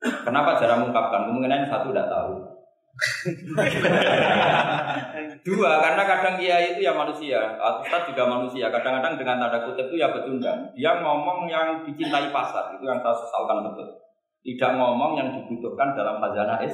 [0.00, 1.28] Kenapa jarang mengungkapkan?
[1.28, 2.49] Kemungkinan satu tidak tahu.
[5.46, 8.68] Dua, karena kadang kiai itu ya manusia, Ustaz juga manusia.
[8.68, 10.68] Kadang-kadang dengan tanda kutip itu ya pecundang.
[10.76, 13.88] Dia ngomong yang dicintai pasar, itu yang saya sesalkan betul.
[14.40, 16.72] Tidak ngomong yang dibutuhkan dalam khazanah es.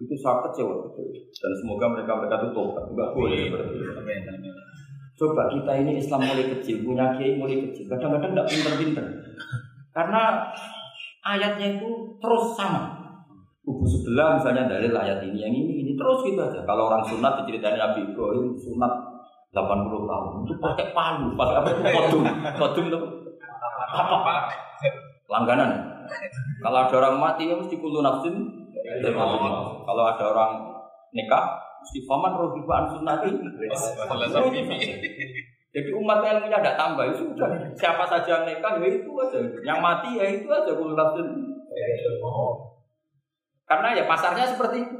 [0.00, 1.12] Itu sangat kecewa betul.
[1.12, 2.84] Dan semoga mereka mereka itu tobat.
[2.88, 3.92] Enggak boleh seperti itu.
[5.18, 7.90] Coba kita ini Islam mulai kecil, punya kiai mulai kecil.
[7.90, 9.06] Kadang-kadang tidak pinter-pinter.
[9.90, 10.46] Karena
[11.26, 11.90] ayatnya itu
[12.22, 12.97] terus sama.
[13.68, 16.64] Kubu sebelah misalnya dalil ayat ini, yang ini, ini terus gitu aja.
[16.64, 18.92] Kalau orang sunat diceritain Nabi Ibrahim sunat
[19.52, 22.24] 80 tahun itu pakai palu, pakai apa itu kodum,
[22.56, 22.98] kodum itu
[23.92, 24.48] apa?
[25.28, 26.00] Langganan.
[26.64, 28.40] Kalau ada orang mati ya mesti kulu nafsin.
[29.84, 30.52] Kalau ada orang
[31.12, 33.28] nikah mesti faman rohibaan sunati.
[35.68, 39.84] Jadi umat ilmunya tidak tambah itu sudah siapa saja yang nikah ya itu aja, yang
[39.84, 41.28] mati ya itu aja kulu nafsin.
[43.68, 44.96] Karena ya pasarnya seperti itu.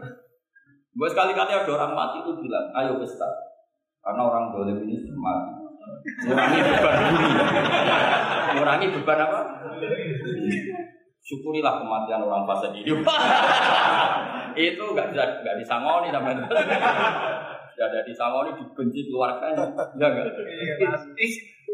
[0.92, 3.28] Gue sekali-kali ada orang mati itu bilang, ayo pesta.
[4.04, 5.56] Karena orang boleh ini mati.
[6.28, 7.28] Mengurangi beban bumi.
[8.52, 9.40] Mengurangi beban apa?
[11.24, 12.88] Syukurilah kematian orang fase ini.
[14.58, 16.44] itu nggak bisa nggak disangoni namanya.
[17.72, 19.64] Tidak ada disangoni dibenci keluarganya.
[19.96, 20.34] Ya enggak?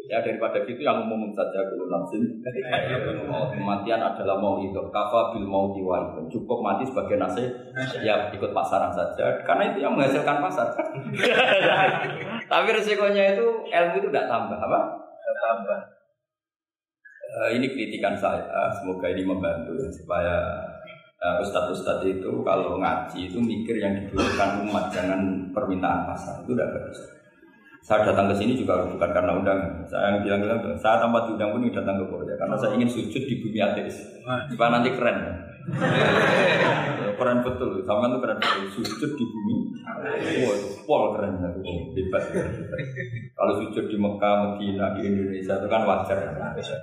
[0.04, 2.20] Ya daripada gitu yang umum saja kalau nafsin.
[3.56, 4.76] Kematian adalah mau itu.
[4.92, 6.20] Kafa bil mau itu.
[6.28, 7.48] Cukup mati sebagai nasib.
[8.04, 9.40] Ya ikut pasaran saja.
[9.48, 10.68] Karena itu yang menghasilkan pasar.
[12.52, 14.80] Tapi resikonya itu ilmu itu tidak tambah apa?
[14.92, 15.80] Tidak tambah.
[17.34, 18.44] Uh, ini kritikan saya.
[18.76, 20.60] Semoga ini membantu supaya
[21.24, 26.76] uh, ustadz-ustadz itu kalau ngaji itu mikir yang dibutuhkan umat jangan permintaan pasar itu tidak
[26.76, 27.23] bagus.
[27.84, 29.84] Saya datang ke sini juga bukan karena undangan.
[29.84, 33.44] Saya yang bilang-bilang, saya tanpa diundang pun datang ke Korea karena saya ingin sujud di
[33.44, 34.24] bumi ateis.
[34.24, 35.20] Supaya nanti keren.
[37.20, 38.64] keren betul, sama itu keren betul.
[38.80, 39.56] Sujud di bumi.
[39.84, 41.36] Wah, itu pol keren,
[41.92, 42.24] hebat.
[43.36, 46.18] Kalau sujud di Mekah, Medina, di Indonesia itu kan wajar.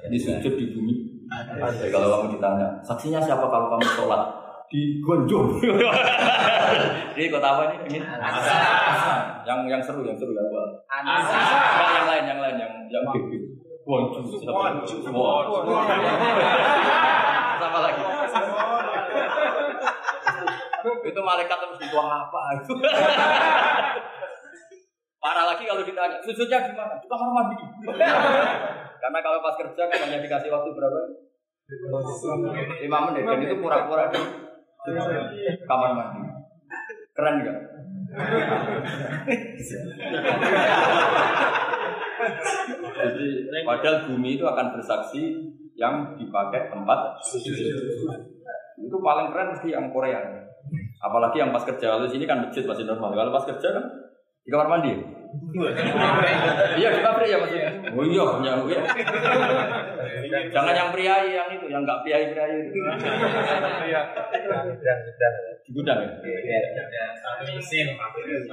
[0.06, 0.94] Ini sujud di bumi.
[1.82, 4.22] Jadi kalau kamu ditanya, saksinya siapa kalau kamu sholat?
[4.72, 5.60] di Gonjong.
[7.12, 7.92] Ini kota apa ini?
[7.92, 8.00] Ini
[9.42, 10.62] Yang yang seru, yang seru ya apa?
[11.02, 13.26] Enggak yang lain, yang lain, yang yang big.
[13.82, 14.26] Gonjong.
[17.62, 18.02] Sama lagi.
[20.82, 22.74] Itu malaikat terus itu apa itu?
[25.22, 26.98] Parah lagi kalau ditanya, sujudnya di mana?
[26.98, 27.58] Di kamar mandi.
[29.02, 30.98] Karena kalau pas kerja kan hanya dikasih waktu berapa?
[32.82, 33.24] Lima menit.
[33.30, 34.22] Dan itu pura-pura di
[35.70, 36.22] kamar mandi.
[37.14, 37.58] Keren nggak?
[42.92, 45.22] Jadi padahal bumi itu akan bersaksi
[45.80, 47.00] yang dipakai tempat
[48.82, 50.20] itu paling keren mesti yang Korea.
[51.02, 53.16] Apalagi yang pas kerja lalu sini kan masjid masih normal.
[53.16, 53.86] Kalau pas kerja kan
[54.44, 55.21] di kamar mandi.
[56.80, 57.72] Iya di pabrik ya maksudnya.
[57.92, 58.82] Oh iya, punya ya.
[60.52, 62.80] Jangan yang priai yang itu, yang nggak priai priai itu.
[65.68, 66.12] Di gudang ya.
[67.48, 67.88] Mesin.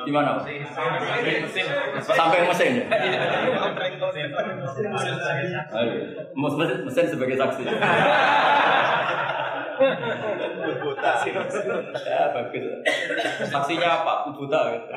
[0.07, 0.39] Di mana?
[2.03, 2.87] Sampai mesin ya.
[6.87, 7.63] Mesin sebagai saksi.
[12.05, 12.65] Ya bagus.
[13.49, 14.13] Saksinya apa?
[14.35, 14.61] Buta.
[14.75, 14.93] Gitu.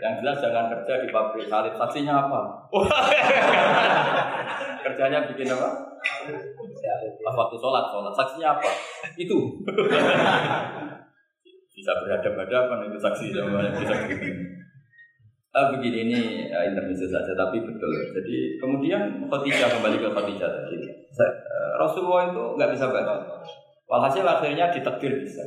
[0.00, 1.74] Yang jelas jangan kerja di pabrik salib.
[1.74, 2.40] Saksinya apa?
[4.84, 5.68] Kerjanya bikin apa?
[7.20, 8.12] Pas waktu sholat, sholat.
[8.16, 8.68] Saksinya apa?
[9.16, 9.38] Itu.
[11.80, 14.52] Bisa berhadapan-hadapan itu saksi sama bisa begini.
[15.50, 17.90] Ah, begini ini uh, intermezzo saja tapi betul.
[18.14, 20.78] Jadi kemudian Khadijah kembali ke Khadijah tadi.
[20.78, 23.42] Uh, Rasulullah itu nggak bisa baca.
[23.90, 25.42] Walhasil akhirnya ditekdir bisa.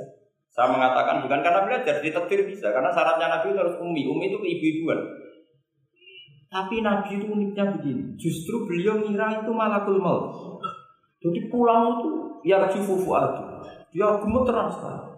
[0.51, 2.75] Saya mengatakan bukan karena belajar, ditekdir bisa.
[2.75, 4.03] Karena syaratnya Nabi itu harus umi.
[4.03, 4.99] Umi itu ibu-ibuan.
[6.51, 8.19] Tapi Nabi itu uniknya begini.
[8.19, 10.59] Justru beliau ngira itu malakul maut.
[11.23, 12.09] Jadi pulang itu
[12.43, 13.63] ya fufu fuadu.
[13.95, 15.12] Dia gemeteran sekali.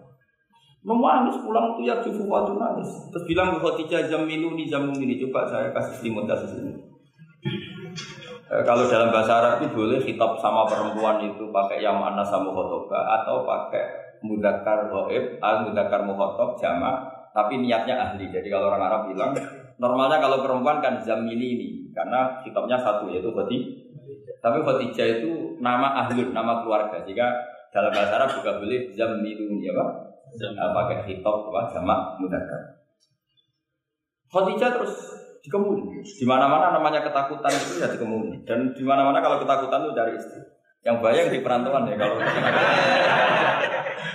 [0.86, 2.86] Menangis pulang itu ya cukup waktu nangis.
[3.10, 6.78] Terus bilang ke Khadijah jamilu di jamu ini coba saya kasih selimut kasih selimut.
[8.46, 12.54] E, kalau dalam bahasa Arab itu boleh kitab sama perempuan itu pakai yang mana sama
[12.54, 13.82] khotoba atau pakai
[14.22, 17.02] mudakar goib, al mudakar muhotob jama,
[17.34, 18.30] tapi niatnya ahli.
[18.30, 19.34] Jadi kalau orang Arab bilang
[19.82, 23.74] normalnya kalau perempuan kan zamili ini karena kitabnya satu yaitu Khadijah.
[24.38, 27.02] Tapi Khadijah itu nama ahlun, nama keluarga.
[27.02, 27.26] Jika
[27.74, 32.76] dalam bahasa Arab juga boleh zamilu ya Pak pakai hitop apa jamak mudakar.
[34.26, 34.94] Khadijah terus
[35.46, 36.02] dikemuni.
[36.02, 38.42] Di mana-mana namanya ketakutan itu ya dikemuni.
[38.42, 40.42] Dan di mana-mana kalau ketakutan itu dari istri.
[40.82, 42.18] Yang bayang di perantauan ya kalau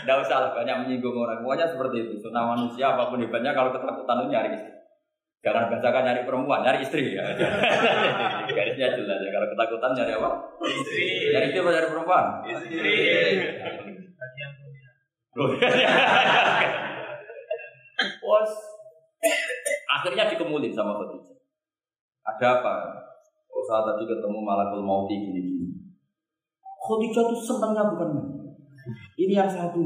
[0.01, 1.39] Tidak usah lah banyak menyinggung orang.
[1.43, 2.13] Pokoknya seperti itu.
[2.19, 4.71] Sunnah manusia apa pun hebatnya kalau ketakutan itu nyari istri.
[5.41, 7.25] Jangan bacakan nyari perempuan, nyari istri ya.
[8.57, 9.29] Garisnya jelas ya.
[9.33, 10.29] Kalau ketakutan nyari apa?
[10.61, 11.33] Istri.
[11.33, 12.25] Nyari istri apa nyari perempuan?
[12.45, 12.99] Istri.
[18.19, 18.51] Bos.
[19.87, 21.39] Akhirnya dikemulin sama Khadijah.
[22.27, 22.75] Ada apa?
[23.47, 25.71] Oh saat tadi ketemu malakul mauti gini-gini.
[26.59, 28.09] Khadijah tuh senangnya bukan.
[29.13, 29.77] Ini yang satu,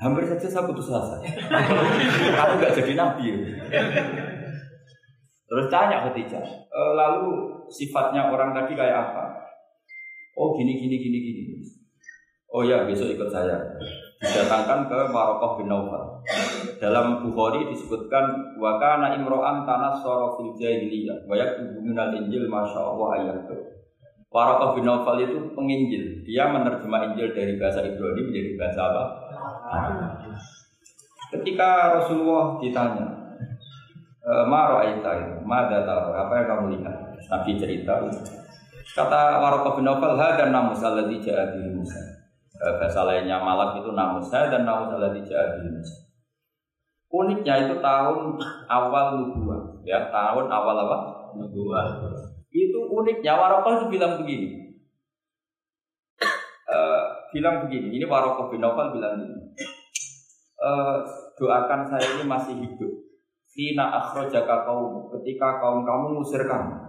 [0.00, 1.20] hampir saja saya putus asa.
[1.20, 3.28] Kamu gak jadi nabi.
[5.48, 9.36] Terus tanya Khadijah, e, lalu sifatnya orang tadi kayak apa?
[10.32, 11.44] Oh gini gini gini gini.
[12.48, 13.60] Oh ya besok ikut saya
[14.18, 16.18] didatangkan ke Marokoh bin Naufal.
[16.82, 23.08] Dalam Bukhari disebutkan wakana imro'an tanah soro fil jahiliyah wa yaktubu minal injil masya Allah
[23.14, 23.38] ayat
[24.28, 26.20] Marokoh bin Naufal itu penginjil.
[26.26, 29.04] Dia menerjemah Injil dari bahasa Ibrani menjadi bahasa apa?
[31.32, 33.08] Ketika Rasulullah ditanya,
[34.20, 36.96] e, Maro Aita Mada tahu, apa yang kamu lihat?
[37.28, 38.04] Nabi cerita,
[38.92, 41.24] kata Warokoh bin Naufal, Hadan namus alladhi
[41.72, 42.17] Musa.
[42.58, 43.94] Eh, bahasa lainnya malak itu
[44.26, 46.10] saya dan namus alladhi ja'a Musa.
[47.08, 48.34] Uniknya itu tahun
[48.66, 50.96] awal nubuah, ya tahun awal apa?
[51.38, 52.02] Nubuah.
[52.50, 54.74] Itu uniknya Warokoh itu bilang begini.
[56.68, 57.00] Uh,
[57.32, 59.54] bilang begini, ini Warokoh bin Nawfal bilang begini.
[60.58, 61.06] Uh,
[61.38, 62.92] doakan saya ini masih hidup.
[63.46, 66.87] Sina akhrojaka kaum ketika kaum kamu ngusir kamu.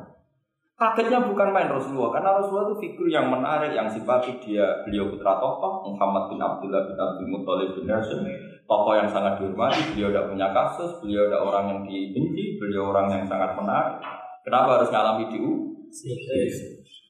[0.79, 5.35] Kagetnya bukan main Rasulullah, karena Rasulullah itu figur yang menarik, yang simpatik dia beliau putra
[5.35, 8.23] tokoh Muhammad bin Abdullah bin Abdul Muthalib bin Hashim,
[8.63, 13.11] tokoh yang sangat dihormati, beliau tidak punya kasus, beliau tidak orang yang dibenci, beliau orang
[13.11, 13.99] yang sangat menarik.
[14.47, 15.51] Kenapa harus ngalami diu?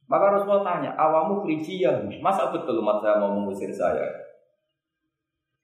[0.10, 4.10] Maka Rasulullah tanya, awamu krijian, masa betul umat saya mau mengusir saya?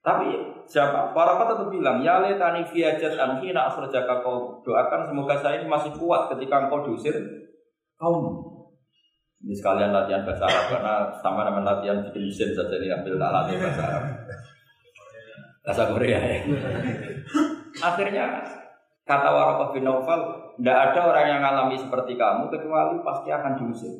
[0.06, 1.10] Tapi siapa?
[1.10, 5.90] Para kata tetap bilang, ya letani fiajat anhina asrojaka kau doakan semoga saya ini masih
[5.98, 7.18] kuat ketika engkau diusir
[8.00, 8.24] kaum.
[9.44, 13.52] Ini sekalian latihan bahasa Arab karena sama dengan latihan bikin mesin saja ini ambil alat
[13.52, 14.04] bahasa Arab.
[15.60, 16.38] Bahasa Korea ya.
[17.84, 18.24] Akhirnya
[19.04, 20.20] kata Warokoh bin Naufal,
[20.56, 23.94] tidak ada orang yang mengalami seperti kamu kecuali pasti akan diusir.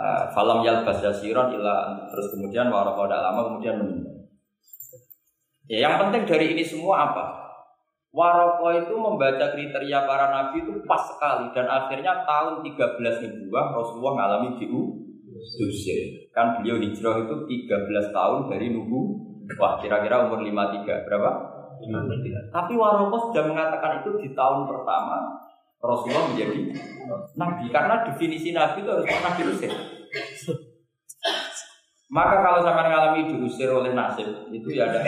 [0.00, 4.16] Uh, falam yalbas yasiron ila terus kemudian Warokoh tidak lama kemudian meninggal.
[5.66, 7.49] Ya yang penting dari ini semua apa?
[8.10, 12.98] Waroko itu membaca kriteria para nabi itu pas sekali dan akhirnya tahun 13
[13.46, 16.26] Nubuah Rasulullah ngalami diusir.
[16.34, 19.30] Kan beliau hijrah itu 13 tahun dari Nubu.
[19.58, 21.06] Wah, kira-kira umur 53.
[21.06, 21.30] Berapa?
[21.86, 22.50] 53.
[22.50, 25.46] Tapi Waroko sudah mengatakan itu di tahun pertama
[25.80, 26.76] Rasulullah menjadi
[27.40, 29.72] nabi karena definisi nabi itu harus pernah diusir.
[32.10, 34.98] Maka kalau sampai ngalami diusir oleh nasib itu ya ada.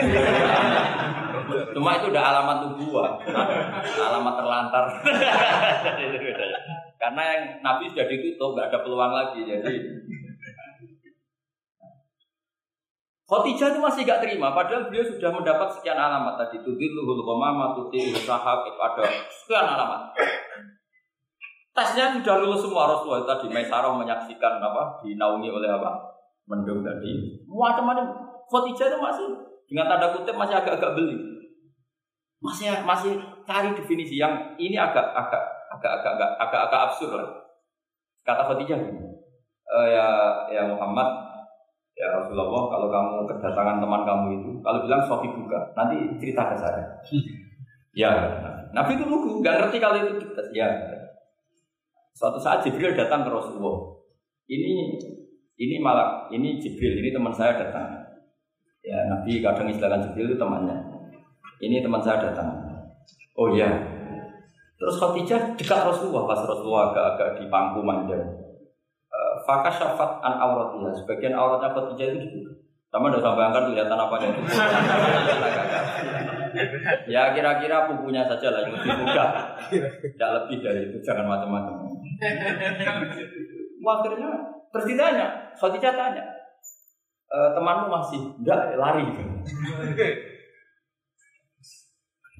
[1.75, 3.19] Cuma itu udah alamat nubuah,
[3.99, 4.85] alamat terlantar.
[6.95, 9.43] Karena yang Nabi sudah ditutup, nggak ada peluang lagi.
[9.43, 9.75] Jadi
[13.27, 16.59] Khotijah itu masih gak terima, padahal beliau sudah mendapat sekian alamat tadi.
[16.63, 20.15] Tudilluhul qamama, tutil sahab, ada sekian alamat.
[21.73, 26.12] Tesnya sudah lulus semua Rasulullah tadi Maisarah menyaksikan apa dinaungi oleh apa
[26.47, 27.43] mendung tadi.
[27.47, 28.05] Macam-macam.
[28.47, 29.27] Khotijah itu masih
[29.67, 31.17] dengan tanda kutip masih agak-agak beli.
[32.43, 33.15] Masih masih
[33.47, 37.29] cari definisi yang ini agak agak agak agak agak agak, agak absurd lah.
[38.27, 38.79] Kata Khotijah
[39.63, 40.07] e, ya
[40.51, 41.07] ya Muhammad
[41.93, 46.55] ya Rasulullah kalau kamu kedatangan teman kamu itu kalau bilang Sofi buka nanti cerita ke
[46.59, 46.83] saya.
[47.93, 48.09] Ya.
[48.73, 50.65] Nabi itu lugu nggak ngerti kalau itu ya.
[52.17, 54.01] Suatu saat Jibril datang ke Rasulullah.
[54.49, 54.97] Ini
[55.63, 58.03] ini malah ini Jibril, ini teman saya datang.
[58.83, 60.75] Ya Nabi kadang istilahkan Jibril itu temannya.
[61.63, 62.59] Ini teman saya datang.
[63.39, 63.71] Oh iya.
[64.75, 68.19] Terus Khadijah dekat Rasulullah pas Rasulullah agak-agak di pangku manja.
[69.07, 72.53] Eh, Fakah syafat an auratnya, sebagian auratnya Khadijah itu dibuka.
[72.93, 74.41] Sama udah sampai angkat kelihatan apa itu.
[77.09, 79.25] ya kira-kira bukunya saja lah yang dibuka.
[80.03, 81.89] Tidak lebih dari itu, jangan macam-macam.
[83.81, 84.31] Akhirnya
[84.73, 86.23] terus ditanya, Khadijah tanya,
[87.29, 89.05] e, temanmu masih enggak lari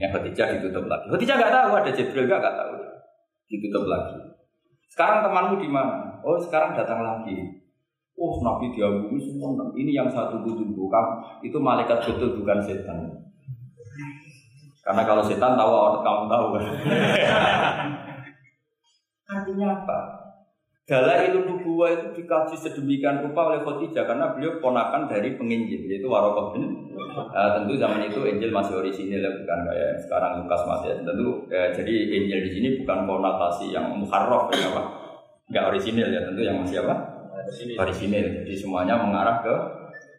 [0.01, 1.05] Ya Khadijah ditutup lagi.
[1.13, 2.73] Khadijah nggak tahu ada Jibril nggak nggak tahu.
[3.45, 4.17] Ditutup lagi.
[4.89, 6.17] Sekarang temanmu di mana?
[6.25, 7.61] Oh sekarang datang lagi.
[8.17, 9.53] Oh Nabi diagumi semua.
[9.73, 11.13] Ini yang satu tunggu kamu
[11.45, 12.97] itu malaikat betul bukan setan.
[14.83, 16.45] Karena kalau setan tahu orang kamu tahu.
[19.33, 19.99] Artinya apa?
[20.83, 26.51] Dalailun nubuwah itu dikaji sedemikian rupa oleh Khadijah karena beliau ponakan dari penginjil yaitu Warokah
[26.51, 30.95] bin uh, tentu zaman itu Injil masih orisinil ya bukan kayak sekarang Lukas masih ya.
[31.07, 34.83] tentu ya, jadi Injil di sini bukan konotasi yang muharraf ya apa
[35.47, 36.95] nggak orisinil ya tentu yang masih apa?
[37.79, 38.43] Orisinil.
[38.43, 39.55] Jadi semuanya mengarah ke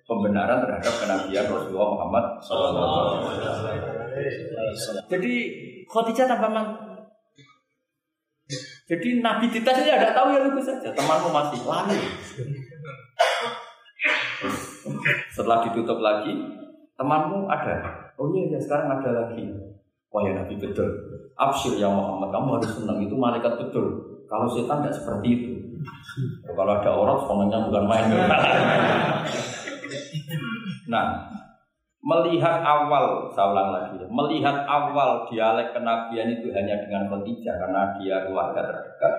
[0.05, 2.89] pembenaran terhadap kenabian Rasulullah Muhammad SAW.
[5.09, 5.35] Jadi
[5.89, 6.49] Khadijah tanpa
[8.85, 10.93] jadi Nabi dites ini ada tahu ya lu saja.
[10.93, 11.97] Temanmu masih lari.
[15.33, 16.37] Setelah ditutup lagi,
[17.01, 18.13] temanmu ada.
[18.21, 19.49] Oh iya ya sekarang ada lagi.
[20.13, 20.85] Wah ya Nabi betul.
[21.35, 24.21] Absyir ya Muhammad, kamu harus senang itu malaikat betul.
[24.29, 25.53] Kalau setan tidak seperti itu.
[26.45, 28.07] Kalau ada orang, semuanya bukan main.
[30.93, 31.05] nah,
[32.05, 38.61] melihat awal, saya lagi, melihat awal dialek kenabian itu hanya dengan Khadijah karena dia keluarga
[38.61, 39.15] terdekat.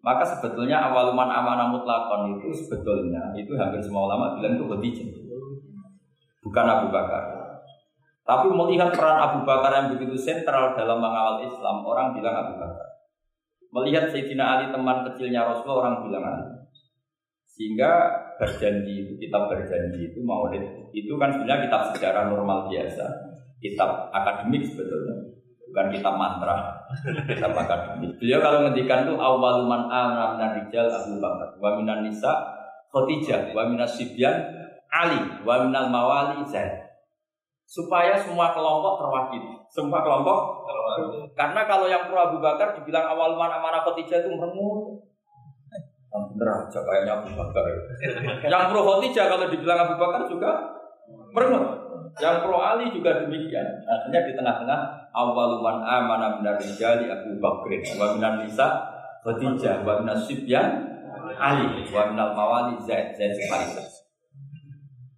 [0.00, 5.08] Maka sebetulnya awal man amanah mutlakon itu sebetulnya itu hampir semua ulama bilang itu Khadijah,
[6.46, 7.24] bukan Abu Bakar.
[8.22, 12.86] Tapi melihat peran Abu Bakar yang begitu sentral dalam mengawal Islam, orang bilang Abu Bakar.
[13.74, 16.46] Melihat Sayyidina Ali teman kecilnya Rasulullah, orang bilang Ali.
[17.50, 17.90] Sehingga
[18.40, 20.64] berjanji itu, kitab berjanji itu maulid,
[20.96, 23.04] itu kan sebenarnya kitab sejarah normal biasa,
[23.60, 25.36] kitab akademik sebetulnya,
[25.68, 26.56] bukan kitab mantra,
[27.28, 28.16] kitab akademik.
[28.16, 32.32] Beliau kalau ngendikan itu awal man amana rijal Abu Bakar, wa minan nisa
[32.88, 34.40] Khadijah, wa minas sibyan
[34.90, 36.88] Ali, wa minal mawali Zaid.
[37.70, 40.66] Supaya semua kelompok terwakili, semua kelompok
[41.38, 44.34] Karena kalau yang pro Abu Bakar dibilang awal man amanah Khadijah itu
[46.10, 47.64] merengut, bener aja kayaknya Abu Bakar.
[48.42, 50.50] Yang pro Khadijah kalau dibilang Abu Bakar juga
[51.30, 51.66] merengut.
[52.18, 53.66] Yang pro Ali juga demikian.
[53.86, 54.80] Artinya di tengah-tengah
[55.14, 58.66] awaluman amana benar rijali Abu Bakr wa minan nisa
[59.22, 60.90] Khadijah wa sibyan
[61.38, 64.02] Ali wa minal mawali Zaid Zaid sekaligus.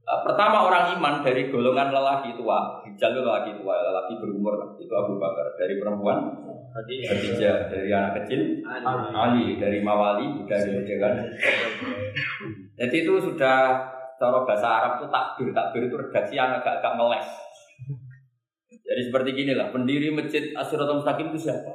[0.04, 5.56] Pertama orang iman dari golongan lelaki tua, hijal lelaki tua, lelaki berumur itu Abu Bakar.
[5.56, 8.64] Dari perempuan Khadijah dari anak kecil?
[9.12, 9.60] Ali.
[9.60, 11.14] Dari Mawali dari kan
[12.72, 13.84] jadi itu sudah
[14.16, 15.48] cara bahasa Arab itu takbir.
[15.52, 17.28] Takbir itu redaksi yang agak-agak meles
[18.92, 21.72] jadi seperti gini lah pendiri masjid Asyiratul Mustaqim itu siapa?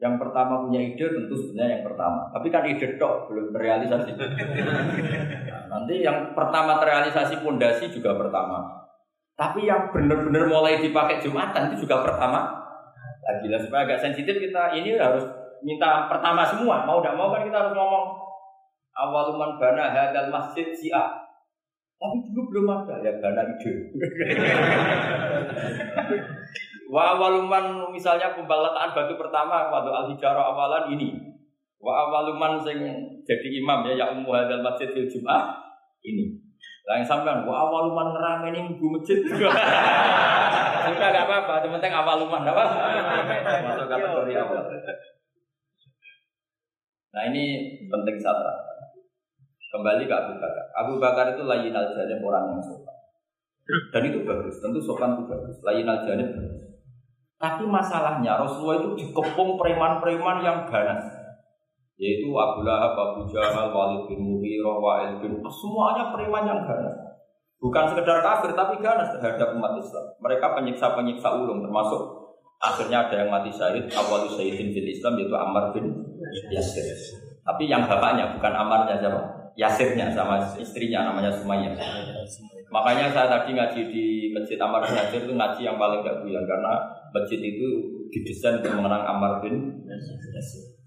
[0.00, 2.32] Yang pertama punya ide tentu sebenarnya yang pertama.
[2.32, 4.10] Tapi kan ide tok belum terrealisasi.
[4.16, 8.64] Nah, nanti yang pertama terrealisasi pondasi juga pertama.
[9.36, 12.67] Tapi yang benar-benar mulai dipakai Jumatan itu juga pertama
[13.28, 15.28] lagi lah supaya agak sensitif kita ini harus
[15.60, 16.88] minta pertama semua.
[16.88, 18.16] Mau tidak mau kan kita harus ngomong
[18.96, 21.28] awaluman bana hadal masjid si A.
[21.98, 23.68] Tapi dulu belum ada ya bana ide.
[26.94, 31.20] Wa awaluman misalnya pembalataan batu pertama waktu al hijarah awalan ini.
[31.76, 32.80] Wa awaluman sing
[33.28, 35.52] jadi imam ya ya ummu hadal masjid fil jum'ah
[36.00, 36.47] ini.
[36.88, 39.20] Lah yang sampean wa awaluman ngerameni minggu masjid.
[40.88, 42.64] Sudah gak apa-apa, yang penting awaluman apa?
[43.60, 44.64] Masuk kategori awal.
[47.12, 47.44] Nah ini
[47.92, 48.40] penting satu.
[49.68, 50.64] Kembali ke Abu Bakar.
[50.72, 52.96] Abu Bakar itu layin al orang yang sopan.
[53.92, 55.60] Dan itu bagus, tentu sopan itu bagus.
[55.68, 56.56] Layin al bagus.
[57.36, 61.17] Tapi masalahnya Rasulullah itu dikepung preman-preman yang ganas.
[61.98, 66.94] Yaitu Abu Lahab, Abu Jahal, Walid bin Mughirah, Wa'il bin semuanya preman yang ganas.
[67.58, 70.06] Bukan sekedar kafir tapi ganas terhadap umat Islam.
[70.22, 71.98] Mereka penyiksa-penyiksa ulung termasuk
[72.62, 75.90] akhirnya ada yang mati syahid awal syahidin fil Islam yaitu Ammar bin
[76.54, 76.86] Yasir.
[77.42, 79.20] Tapi yang bapaknya bukan Ammarnya siapa?
[79.58, 81.74] Yasirnya sama istrinya namanya Sumayyah.
[82.70, 86.46] Makanya saya tadi ngaji di Masjid Ammar bin Yasir itu ngaji yang paling gak buyar
[86.46, 86.78] karena
[87.10, 87.66] masjid itu
[88.14, 89.82] didesain untuk mengenang Ammar bin
[90.30, 90.77] Yasir.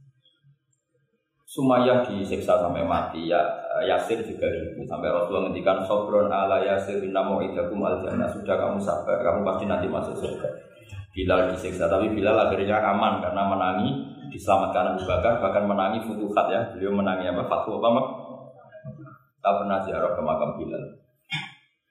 [1.52, 3.44] Sumayyah disiksa sampai mati ya
[3.84, 8.80] Yasir juga gitu sampai Rasulullah ngendikan sobron ala Yasir inna mu'idakum al jannah sudah kamu
[8.80, 10.48] sabar kamu pasti nanti masuk surga.
[11.12, 13.92] Bilal disiksa tapi Bilal akhirnya aman karena menangi
[14.32, 16.72] diselamatkan Abu Bakar bahkan menangi futuhat ya.
[16.72, 17.44] Beliau menangi apa?
[17.44, 18.02] Fatwa apa
[19.44, 20.84] tak pernah ziarah ke makam Bilal.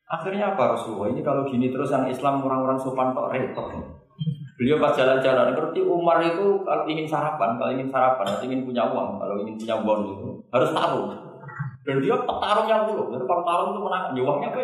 [0.09, 1.13] Akhirnya apa Rasulullah?
[1.13, 4.00] Ini kalau gini terus yang Islam orang-orang sopan kok repot.
[4.61, 8.93] Beliau pas jalan-jalan ngerti Umar itu kalau ingin sarapan, kalau ingin sarapan, atau ingin punya
[8.93, 11.17] uang, kalau ingin punya uang itu harus taruh.
[11.81, 13.09] Dan dia petarung yang dulu.
[13.09, 14.61] Jadi kalau taruh itu menang, ya uangnya apa?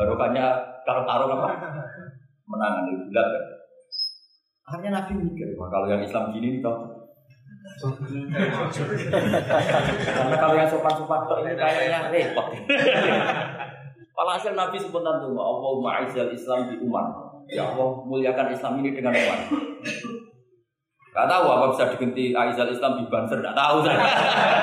[0.00, 0.56] Barokahnya
[0.88, 1.52] kalau taruh apa?
[2.48, 3.28] Menangan itu kan.
[4.72, 6.88] Akhirnya Nabi mikir, wah kalau yang Islam gini nih karena
[10.40, 12.56] kalau yang sopan-sopan tok ini kayaknya repot.
[14.16, 17.33] Walhasil Nabi sebentar tuh, Allah ma'izal Islam di Umar.
[17.50, 19.40] Ya Allah muliakan Islam ini dengan Umar.
[21.14, 23.86] Gak tahu apa bisa diganti Aizal Islam di Banser, gak tahu.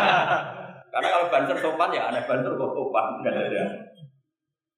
[0.91, 3.63] Karena kalau Banser sopan ya aneh Banser kok sopan, gak ada.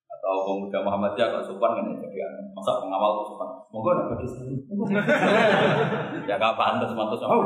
[0.06, 2.45] Atau pemuda Muhammadiyah kok sopan kan ya, jadi aneh.
[2.54, 3.49] Masa pengawal kok sopan?
[3.74, 4.28] Monggo nak bagi
[6.30, 7.26] Ya gak pantas, pantas.
[7.26, 7.41] Oh,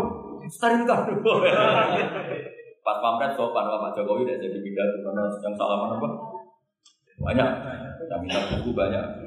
[0.52, 1.08] Sterilkan.
[2.88, 6.08] Pas pampret sopan Pak Jokowi tidak jadi pidato karena sedang salaman apa?
[7.20, 7.50] Banyak.
[8.08, 9.27] Yang minta buku banyak.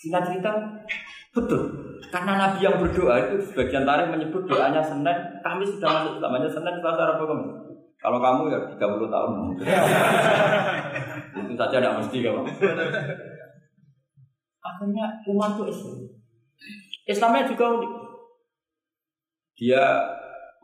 [0.00, 0.50] Singkat cerita,
[1.36, 1.62] betul.
[2.08, 5.12] Karena Nabi yang berdoa itu sebagian tarikh menyebut doanya Senin,
[5.44, 7.48] kami sudah masuk Islam Senin Selasa Rabu Kamis.
[8.00, 9.30] Kalau kamu ya 30 tahun.
[11.44, 12.40] itu saja tidak mesti kamu.
[14.60, 15.96] Akhirnya umat itu Islam.
[17.04, 17.92] Islamnya juga unik.
[19.60, 19.84] Dia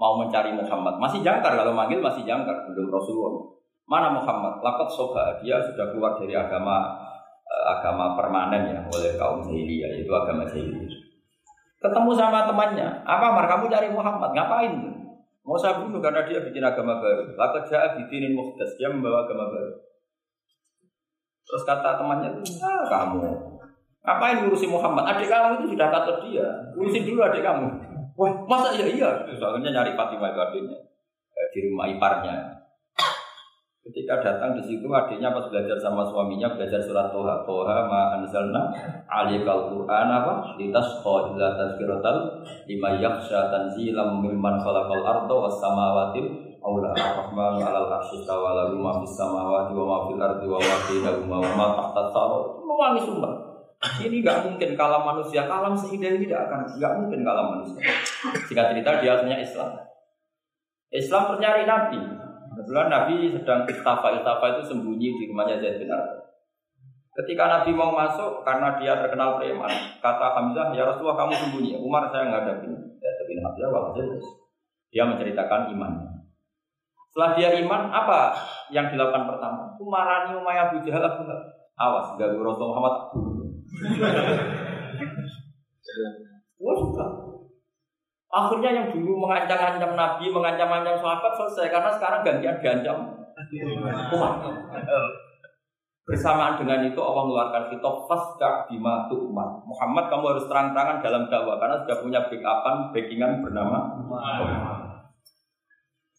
[0.00, 0.96] mau mencari Muhammad.
[0.96, 3.52] Masih jangkar kalau manggil masih jangkar belum Rasulullah.
[3.84, 4.64] Mana Muhammad?
[4.64, 7.05] Lakat soba dia sudah keluar dari agama
[7.66, 11.02] agama permanen ya oleh kaum jahiliyah yaitu agama jahiliyah.
[11.82, 14.30] Ketemu sama temannya, apa mar kamu cari Muhammad?
[14.32, 14.72] Ngapain?
[15.46, 17.34] Mau saya bunuh karena dia bikin agama baru.
[17.38, 19.74] Lakat jahat bikinin muhdas, dia membawa agama baru.
[21.46, 23.22] Terus kata temannya, ah kamu,
[24.02, 25.06] ngapain ngurusin Muhammad?
[25.14, 27.66] Adik kamu itu sudah kata dia, urusin dulu adik kamu.
[28.18, 29.10] Wah, masa iya iya?
[29.38, 30.78] Soalnya nyari Fatimah itu adiknya
[31.36, 32.65] eh, di rumah iparnya.
[33.86, 38.66] Ketika datang di situ adiknya pas belajar sama suaminya belajar surat Toha Toha ma anzalna
[39.06, 46.18] alikal Quran apa litas illa tazkiratal lima yaksha tanzilam mimman khalaqal arda was samawati
[46.58, 51.36] aula ar-rahmanu alal arsy tawala ma fis samawati wa ma fil ardi wa ma bainahuma
[51.46, 52.26] wa ma tahta
[52.66, 53.34] Mewangi sumpah.
[54.02, 57.86] Ini nggak mungkin kalam manusia, kalam seindah ini tidak akan, nggak mungkin kalam manusia.
[58.50, 59.70] Jika cerita dia asalnya Islam.
[60.90, 62.25] Islam ternyari Nabi.
[62.56, 66.24] Kebetulan Nabi sedang istafa, istafa itu sembunyi di rumahnya Zaid bin Arqam.
[67.12, 69.68] Ketika Nabi mau masuk, karena dia terkenal preman,
[70.00, 71.76] kata Hamzah, ya Rasulullah kamu sembunyi.
[71.76, 72.64] Umar saya nggak ada
[72.96, 74.08] Ya, tapi Hamzah wajib.
[74.88, 75.92] Dia menceritakan iman.
[77.12, 78.32] Setelah dia iman, apa
[78.72, 79.76] yang dilakukan pertama?
[79.76, 81.28] Umarani Umayyah Abu Jahal Abu
[81.76, 83.12] Awas, gak Rasul Muhammad
[86.56, 87.35] Wah suka.
[88.26, 92.98] Akhirnya yang dulu mengancam-ancam Nabi, mengancam-ancam sahabat selesai karena sekarang gantian diancam
[94.12, 94.34] umat.
[96.06, 99.50] Bersamaan dengan itu Allah mengeluarkan kitab fasda bima umat.
[99.66, 103.78] Muhammad kamu harus terang-terangan dalam dakwah karena sudah punya backupan, backingan bernama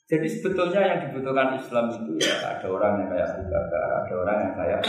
[0.07, 4.53] Jadi sebetulnya yang dibutuhkan Islam itu ya ada orang yang kayak Abu ada orang yang
[4.55, 4.81] kayak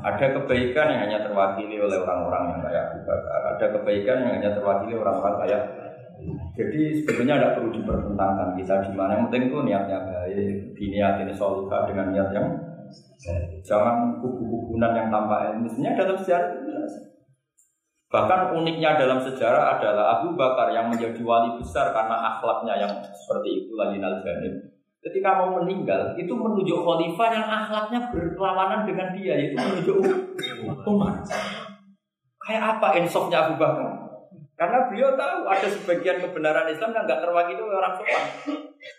[0.00, 2.98] Ada kebaikan yang hanya terwakili oleh orang-orang yang kayak Abu.
[3.56, 5.62] Ada kebaikan yang hanya terwakili orang-orang kayak
[6.56, 11.32] jadi sebetulnya tidak perlu dipertentangkan kita di mana yang penting itu niatnya baik, diniat ini
[11.32, 12.48] solika dengan niat yang.
[13.62, 15.70] Jangan kubu-kubunan yang tanpa ilmu.
[15.70, 16.70] Sebenarnya dalam sejarah itu.
[18.10, 23.62] Bahkan uniknya dalam sejarah adalah Abu Bakar yang menjadi wali besar karena akhlaknya yang seperti
[23.62, 24.18] itu lagi al
[25.00, 29.96] Ketika mau meninggal, itu menunjuk khalifah yang akhlaknya berlawanan dengan dia, yaitu menunjuk
[30.84, 31.24] Umar.
[32.36, 33.99] Kayak apa insofnya Abu Bakar?
[34.60, 38.24] Karena beliau tahu ada sebagian kebenaran Islam yang nggak terwakili oleh orang sopan.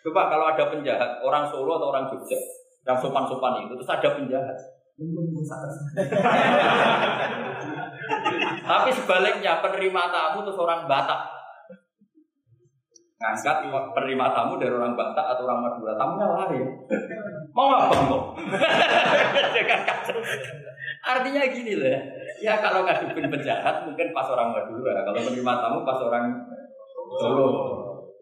[0.01, 2.41] Coba kalau ada penjahat, orang Solo atau orang Jogja,
[2.81, 4.57] yang sopan-sopan itu, terus ada penjahat.
[8.65, 11.21] Tapi sebaliknya penerima tamu terus orang Batak
[13.21, 16.57] ngangkat penerima tamu dari orang Batak atau orang Madura, tamunya lari.
[17.53, 18.33] Mau apa kok?
[21.01, 22.01] Artinya gini loh ya.
[22.41, 26.25] Ya kalau ngadepin penjahat mungkin pas orang Madura, kalau penerima tamu pas orang
[27.19, 27.47] Solo.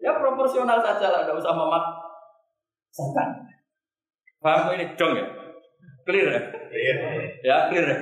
[0.00, 1.84] Ya proporsional saja lah, nggak usah mamat.
[2.90, 3.28] Setan.
[4.40, 5.26] Paham ini dong ya?
[6.08, 6.40] Clear ya?
[7.44, 7.98] Ya clear ya?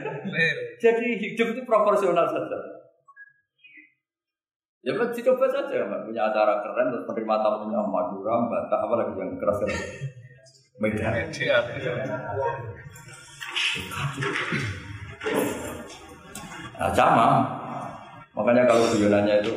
[0.79, 2.59] Jadi hidup itu proporsional saja.
[4.87, 6.01] Ya kan coba saja, Mbak.
[6.07, 9.83] punya acara keren terus penerima tamunya Madura, Batak, apa lagi yang keras keras.
[10.79, 11.13] Medan.
[16.79, 17.29] Nah, sama.
[18.39, 19.53] Makanya kalau guyonannya itu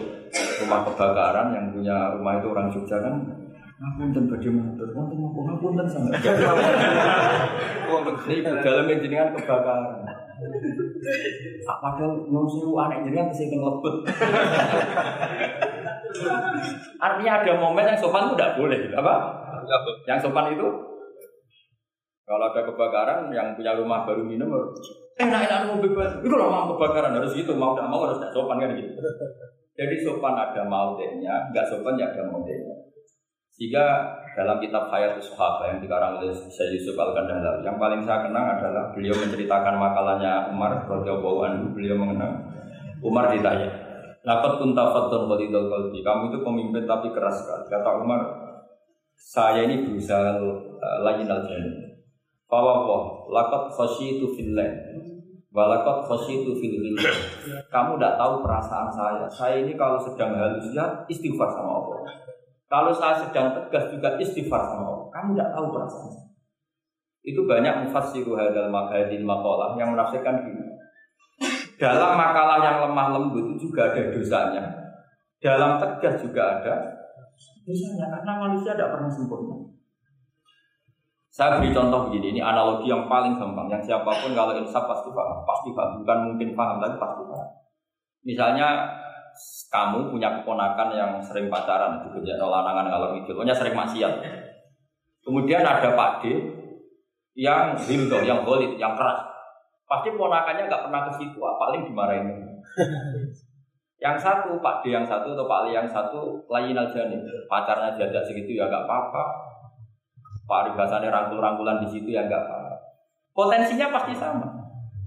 [0.65, 3.15] rumah kebakaran yang punya rumah itu orang Jogja kan
[3.81, 6.13] Ngapunten badhe matur, wonten napa ngapunten sampe.
[7.89, 10.05] Wonten iki dalam jenengan kebakaran.
[11.65, 14.05] Padahal nyuwun sewu anak jenengan sing lebet.
[17.09, 19.13] Artinya ada momen yang sopan itu tidak boleh, apa?
[20.05, 20.67] Yang sopan itu
[22.25, 24.51] kalau ada kebakaran yang punya rumah baru minum
[25.21, 26.11] enak-enak mau bebas.
[26.21, 28.91] Itu loh mau kebakaran harus gitu, mau tidak mau harus tidak sopan kan gitu.
[29.79, 32.75] Jadi sopan ada mautenya, nggak sopan ya ada mautenya.
[33.51, 33.83] Sehingga
[34.33, 38.57] dalam kitab Hayat Sahabat yang dikarang oleh Syekh Yusuf Al Kandahlar, yang paling saya kenang
[38.57, 41.65] adalah beliau menceritakan makalahnya Umar radhiyallahu anhu.
[41.75, 42.41] Beliau mengenang
[43.03, 43.69] Umar ditanya,
[44.23, 47.67] "Laqad kunta fattun qalidul qalbi." Kamu itu pemimpin tapi keras sekali.
[47.67, 48.21] Kata Umar,
[49.19, 50.39] "Saya ini berusaha
[51.03, 51.90] lain al jannah."
[52.51, 54.67] Fawwah, laqad khasyitu fillah.
[55.51, 56.79] Walakot khasyitu fil
[57.67, 59.27] Kamu tidak tahu perasaan saya.
[59.27, 62.07] Saya ini kalau sedang halus ya istighfar sama Allah.
[62.71, 65.07] Kalau saya sedang tegas juga istighfar sama Allah.
[65.11, 66.11] Kamu tidak tahu perasaan
[67.21, 70.63] Itu banyak mufassiru hadal makadil makalah yang menafsirkan gini.
[71.75, 74.63] Dalam makalah yang lemah lembut itu juga ada dosanya.
[75.43, 76.73] Dalam tegas juga ada
[77.67, 79.55] dosanya karena manusia tidak pernah sempurna.
[81.31, 85.15] Saya beri contoh begini, ini analogi yang paling gampang, yang siapa pun kalau insaf pasti
[85.15, 87.49] paham, pasti paham, bukan mungkin paham, tapi pasti paham.
[88.27, 88.67] Misalnya
[89.71, 94.11] kamu punya keponakan yang sering pacaran, itu kerja lanangan kalau itu, pokoknya sering maksiat.
[95.23, 96.35] Kemudian ada Pak D
[97.39, 99.23] yang hildo, yang golit, yang keras.
[99.87, 102.27] Pasti ponakannya nggak pernah ke situ, ah, paling dimarahin.
[104.03, 107.95] yang satu, Pak D yang satu atau Pak Ali yang satu, lain aja nih, pacarnya
[107.95, 109.50] jajak segitu ya nggak apa-apa.
[110.51, 112.75] Pak bahasanya rangkul-rangkulan di situ ya nggak apa-apa.
[113.31, 114.51] Potensinya pasti sama.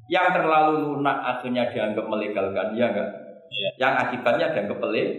[0.08, 3.10] Yang terlalu lunak akhirnya dianggap melegalkan, ya enggak?
[3.52, 3.68] Ya.
[3.76, 5.10] Yang akibatnya ada kepelit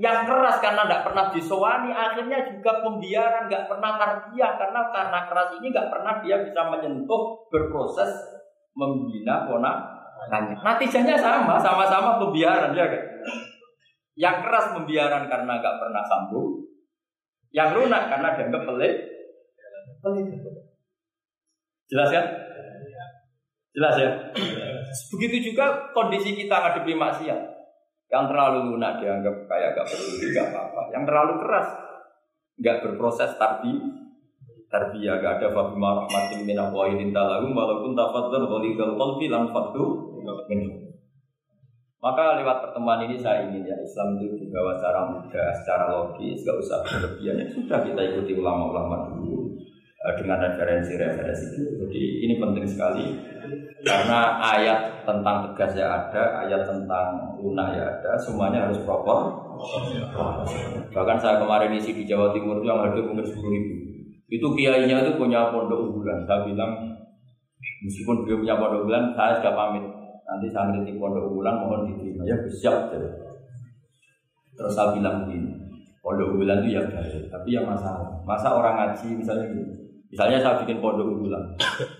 [0.00, 5.48] Yang keras karena tidak pernah disowani, akhirnya juga pembiaran, nggak pernah tarbiyah karena karena keras
[5.60, 8.08] ini nggak pernah dia bisa menyentuh berproses
[8.72, 9.84] membina pona.
[10.64, 13.04] Natijanya sama, sama-sama pembiaran ya kan.
[14.16, 16.63] Yang keras pembiaran karena nggak pernah sambung,
[17.54, 18.94] yang lunak karena dianggap pelit.
[21.86, 22.26] Jelas kan?
[23.70, 24.10] Jelas ya?
[25.14, 27.40] Begitu juga kondisi kita ngadepi maksiat.
[28.10, 30.82] Yang terlalu lunak dianggap kayak gak peduli, gak apa-apa.
[30.94, 31.68] Yang terlalu keras,
[32.62, 33.74] gak berproses tarbi,
[34.70, 40.14] tarbiyah gak ada fabima rahmatin min Allah talahum walaupun tafadzal ghalidul qalbi lam faddu
[42.04, 46.60] maka lewat pertemuan ini saya ingin ya Islam itu dibawa secara mudah, secara logis, gak
[46.60, 47.40] usah berlebihan.
[47.40, 51.64] Ya sudah kita ikuti ulama-ulama dulu eh, dengan referensi-referensi itu.
[51.80, 53.08] Jadi ini penting sekali
[53.80, 59.40] karena ayat tentang tegas ya ada, ayat tentang lunak ya ada, semuanya harus proper.
[60.92, 63.74] Bahkan saya kemarin isi di Jawa Timur itu yang hadir mungkin sepuluh ribu.
[64.28, 66.20] Itu kiainya itu punya pondok unggulan.
[66.28, 67.00] Saya bilang
[67.80, 70.03] meskipun beliau punya pondok unggulan, saya sudah pamit.
[70.24, 72.92] Nanti saya ngerti pondok unggulan mohon diterima ya siap.
[74.54, 75.52] Terus saya bilang begini,
[76.00, 78.22] pondok unggulan itu ya baik, tapi ya masalah.
[78.24, 81.42] Masa orang ngaji misalnya gini, Misalnya saya bikin pondok unggulan,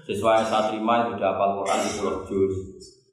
[0.07, 2.55] siswa yang saya terima itu udah hafal Quran di Pulau Jus,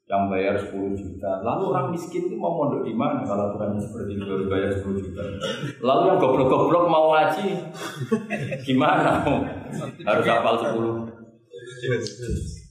[0.06, 1.42] yang bayar 10 juta.
[1.42, 5.02] Lalu orang miskin itu mau mondok di mana kalau aturannya seperti itu baru bayar 10
[5.02, 5.26] juta?
[5.82, 7.66] Lalu yang goblok-goblok mau ngaji,
[8.62, 9.26] gimana?
[10.06, 12.61] Harus hafal 10.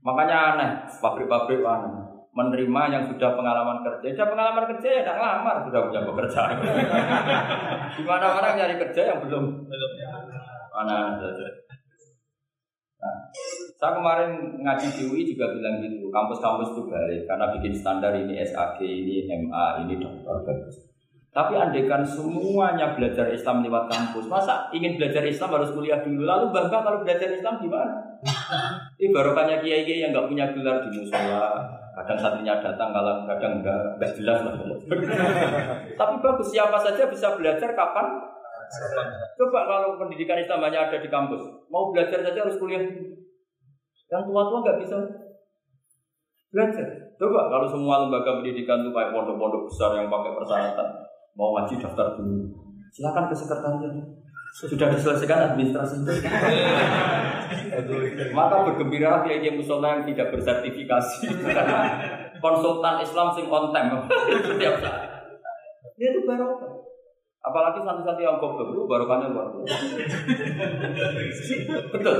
[0.00, 0.70] Makanya aneh,
[1.00, 4.06] pabrik-pabrik aneh menerima yang sudah pengalaman kerja.
[4.14, 6.56] Sudah pengalaman kerja ya tidak lamar, sudah punya pekerjaan.
[7.98, 9.66] Gimana orang nyari kerja yang belum
[10.70, 11.46] mana saja.
[13.00, 13.16] Nah,
[13.80, 18.36] saya kemarin ngaji di UI juga bilang gitu, kampus-kampus itu baik karena bikin standar ini
[18.44, 20.84] SAG, ini MA, ini dokter bagus.
[21.30, 26.26] Tapi andekan semuanya belajar Islam lewat kampus, masa ingin belajar Islam harus kuliah dulu?
[26.26, 28.09] Lalu bangga kalau belajar Islam gimana?
[29.00, 31.64] Ini barokahnya kiai-kiai yang nggak punya gelar di musola,
[31.96, 34.54] kadang santrinya datang, kalau kadang enggak, enggak jelas lah.
[36.00, 38.06] Tapi bagus, siapa saja bisa belajar kapan
[39.34, 42.82] Coba kalau pendidikan Islam hanya ada di kampus, mau belajar saja harus kuliah
[44.10, 44.96] Yang tua-tua nggak bisa
[46.50, 46.88] belajar.
[47.18, 50.88] Coba kalau semua lembaga pendidikan itu kayak pondok-pondok besar yang pakai persyaratan,
[51.34, 52.46] mau ngaji daftar dulu.
[52.90, 53.94] Silakan ke sekretariat.
[54.50, 56.10] Sudah diselesaikan administrasi itu.
[58.36, 61.30] Maka bergembira kiai kiai musola yang tidak bersertifikasi
[62.44, 64.04] konsultan Islam sing on time
[64.42, 65.02] setiap saat.
[65.96, 66.80] Dia itu barokah.
[67.40, 69.48] Apalagi santri-santri yang goblok itu barokahnya luar.
[71.88, 72.18] Betul.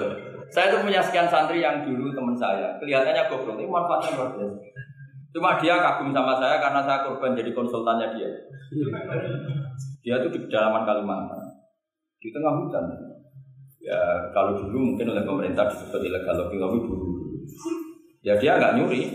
[0.48, 4.56] Saya tuh punya sekian santri yang dulu teman saya, kelihatannya goblok, ini manfaatnya luar biasa.
[5.30, 8.30] Cuma dia kagum sama saya karena saya korban jadi konsultannya dia.
[10.02, 11.38] Dia tuh di pedalaman Kalimantan,
[12.20, 12.84] di tengah hutan.
[13.80, 17.08] Ya kalau dulu mungkin oleh pemerintah disebut ilegal lobby lobby dulu.
[18.20, 19.08] Ya dia nggak nyuri,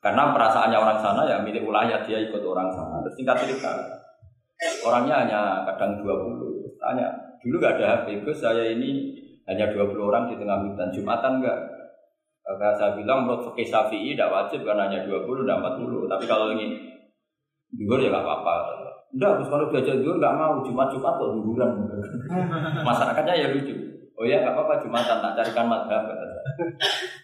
[0.00, 3.04] karena perasaannya orang sana ya milik wilayah dia ikut orang sana.
[3.04, 4.00] Terus tingkat cerita,
[4.84, 5.40] Orangnya hanya
[5.72, 6.76] kadang 20.
[6.76, 7.08] Tanya,
[7.40, 9.16] dulu gak ada HP, Gus saya ini
[9.48, 10.92] hanya 20 orang di tengah hutan.
[10.92, 11.58] Jumatan enggak?
[12.44, 16.12] Maka saya bilang menurut fikih Syafi'i tidak wajib karena hanya 20 dan 40.
[16.12, 16.89] Tapi kalau ini
[17.74, 18.54] duhur ya gak apa-apa.
[19.10, 20.62] Enggak, Gus kalau diajak duhur gak mau.
[20.62, 21.70] Jumat-Jumat kok duhuran.
[22.86, 23.74] Masyarakatnya ya lucu.
[24.20, 26.04] Oh ya gak apa-apa Jumatan tak carikan madhab.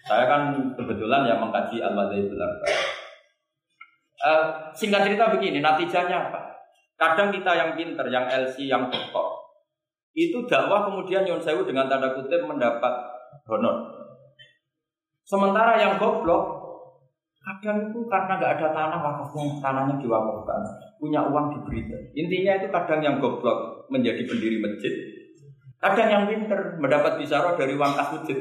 [0.07, 0.43] Saya kan
[0.79, 2.61] kebetulan ya mengkaji al-madhab
[4.17, 6.41] Uh, singkat cerita begini, natijahnya apa?
[6.97, 9.37] Kadang kita yang pinter, yang LC, yang doktor,
[10.17, 12.97] itu dakwah kemudian Yon Sewu dengan tanda kutip mendapat
[13.45, 13.93] honor.
[15.29, 16.56] Sementara yang goblok,
[17.47, 20.61] kadang itu karena nggak ada tanah wakafnya, tanahnya diwakafkan,
[20.99, 21.87] punya uang diberi.
[22.19, 24.91] Intinya itu kadang yang goblok menjadi pendiri masjid,
[25.79, 28.39] kadang yang pinter mendapat bicara dari uang kas masjid.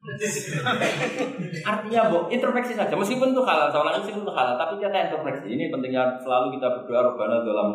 [1.70, 2.96] Artinya bu, introspeksi saja.
[2.96, 5.46] Meskipun itu halal, ulangi meskipun itu halal, tapi kita introspeksi.
[5.54, 7.68] Ini pentingnya selalu kita berdoa Robbana dalam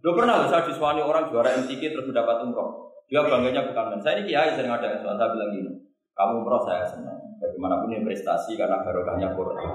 [0.00, 2.92] Lo pernah saya disuani orang juara MTQ terus mendapat umroh.
[3.08, 4.00] Dia bangganya bukan main.
[4.04, 5.72] Saya ini kiai sering ada yang saya bilang gini,
[6.20, 7.16] kamu umroh saya senang.
[7.40, 9.72] Bagaimanapun ini prestasi karena barokahnya Quran.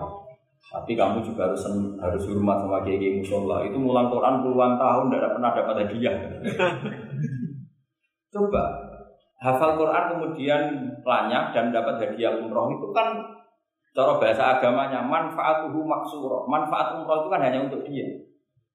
[0.66, 1.66] Tapi kamu juga harus
[1.98, 3.66] harus hormat sama kiai kiai musola.
[3.66, 6.16] Itu mulang Quran puluhan tahun tidak pernah dapat hadiah.
[8.34, 8.64] Coba
[9.42, 10.62] hafal Quran kemudian
[11.02, 13.14] lanyak dan dapat hadiah umroh itu kan
[13.96, 16.46] cara bahasa agamanya manfaatuhu maksuro.
[16.46, 18.06] Manfaat umroh itu kan hanya untuk dia.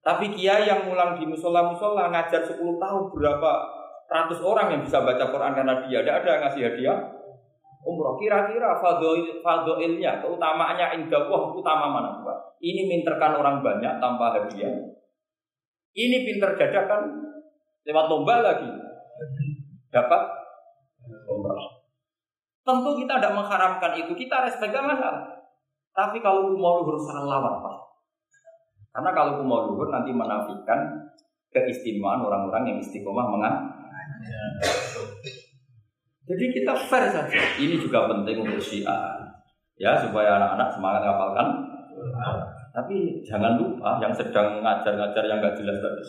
[0.00, 3.50] Tapi kiai yang mulang di musola musola ngajar 10 tahun berapa
[4.10, 6.98] ratus orang yang bisa baca Quran karena dia tidak ada yang ngasih hadiah
[7.84, 8.20] umroh.
[8.20, 8.76] Kira-kira
[9.42, 12.60] fadoilnya, keutamaannya indah wah utama mana Pak?
[12.60, 14.72] Ini minterkan orang banyak tanpa hadiah.
[15.96, 17.02] Ini pinter dadakan
[17.88, 18.70] lewat lomba lagi.
[19.90, 20.22] Dapat
[21.26, 21.80] umroh.
[22.60, 25.40] Tentu kita tidak mengharamkan itu, kita respect masalah.
[25.90, 27.76] Tapi kalau mau luhur salah lawan Pak.
[28.94, 31.10] Karena kalau mau luhur nanti menafikan
[31.50, 33.66] keistimewaan orang-orang yang istiqomah mengajar.
[36.30, 37.40] Jadi kita fair saja.
[37.58, 39.18] Ini juga penting untuk syiar.
[39.80, 41.48] Ya, supaya anak-anak semangat ngapalkan.
[42.70, 46.02] Tapi jangan lupa yang sedang ngajar-ngajar yang nggak jelas tadi.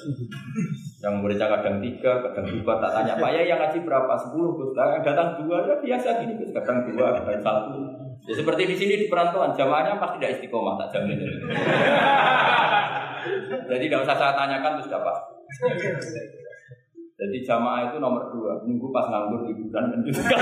[1.02, 4.14] Yang muridnya kadang tiga, kadang dua, tak tanya, Pak ya yang ngaji berapa?
[4.14, 4.70] Sepuluh.
[4.78, 6.54] Yang datang dua, ya biasa gini.
[6.54, 7.82] Kadang dua, kadang satu.
[8.30, 11.18] Ya seperti di sini di perantauan, jamaahnya pasti tidak istiqomah, tak jamin.
[13.66, 15.34] Jadi tidak usah saya tanyakan, sudah pasti.
[17.22, 20.26] Jadi jamaah itu nomor dua, nunggu pas nganggur liburan dan juga.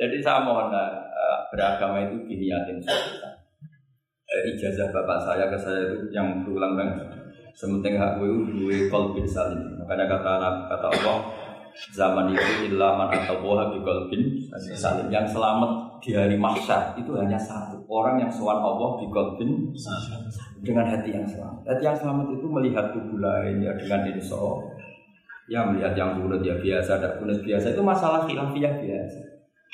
[0.00, 0.96] Jadi saya mohon uh,
[1.50, 3.36] beragama itu gini yakin saya
[4.30, 6.88] eh, ijazah bapak saya ke saya itu yang berulang kan
[7.58, 9.58] sementing hak gue gue kolbin salim.
[9.82, 10.32] Makanya kata
[10.70, 11.18] kata Allah
[11.90, 14.22] zaman itu ilaman atau boha di kolbin
[14.78, 15.10] salim.
[15.10, 19.68] Yang selamat di hari mahsyar itu hanya satu orang yang sowan Allah di kolbin
[20.64, 24.40] dengan hati yang selamat hati yang selamat itu melihat tubuh lain ya dengan insya
[25.50, 29.18] Ya melihat yang kunut ya biasa, tidak kunut biasa itu masalah khilafiyah biasa.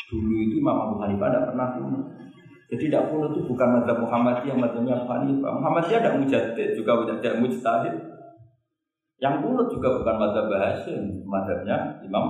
[0.09, 2.05] Dulu itu Imam Abu Hanifah tidak pernah kunut.
[2.73, 5.53] Jadi tidak kunut itu bukan madhab Muhammadiyah, madhabnya Abu Hanifah.
[5.61, 7.95] Muhammadiyah tidak mujadid, juga tidak mujtahid.
[9.21, 12.25] Yang kunut juga bukan madhab Hasim, madhabnya Imam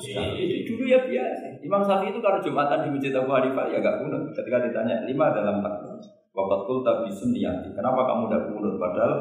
[0.00, 0.66] Syafi'i.
[0.66, 1.60] Dulu ya biasa.
[1.62, 4.32] Imam Syafi'i itu kalau Jumatan di Masjid Abu Hanifah ya gak kunut.
[4.34, 5.94] Ketika ditanya lima dalam takbir,
[6.34, 7.74] wabat kul tabi sunniyati.
[7.74, 8.74] Kenapa kamu tidak kunut?
[8.80, 9.12] Padahal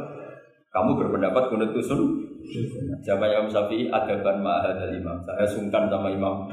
[0.74, 2.02] kamu berpendapat kunut itu sun.
[3.06, 5.22] Siapa yang Syafi'i adaban ma'ahad dari imam.
[5.24, 6.50] Saya sungkan sama imam.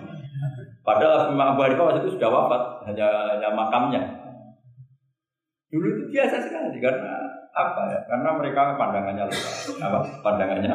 [0.81, 4.03] Padahal Imam Abu Hanifah waktu itu sudah wafat, hanya hanya makamnya.
[5.71, 7.15] Dulu itu biasa sekali karena
[7.55, 8.01] apa ya?
[8.09, 9.25] Karena mereka pandangannya.
[9.79, 10.75] Apa pandangannya?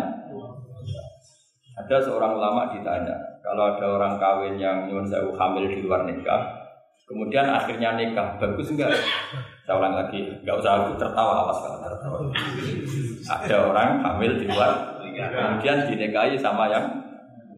[1.76, 6.66] Ada seorang ulama ditanya, kalau ada orang kawin yang nyuwun sewu hamil di luar nikah,
[7.06, 8.89] kemudian akhirnya nikah, bagus enggak?
[9.62, 12.18] Saya ulang lagi, enggak usah aku tertawa, awas kalau tertawa.
[13.30, 16.86] Ada orang hamil di luar kemudian dinikahi sama yang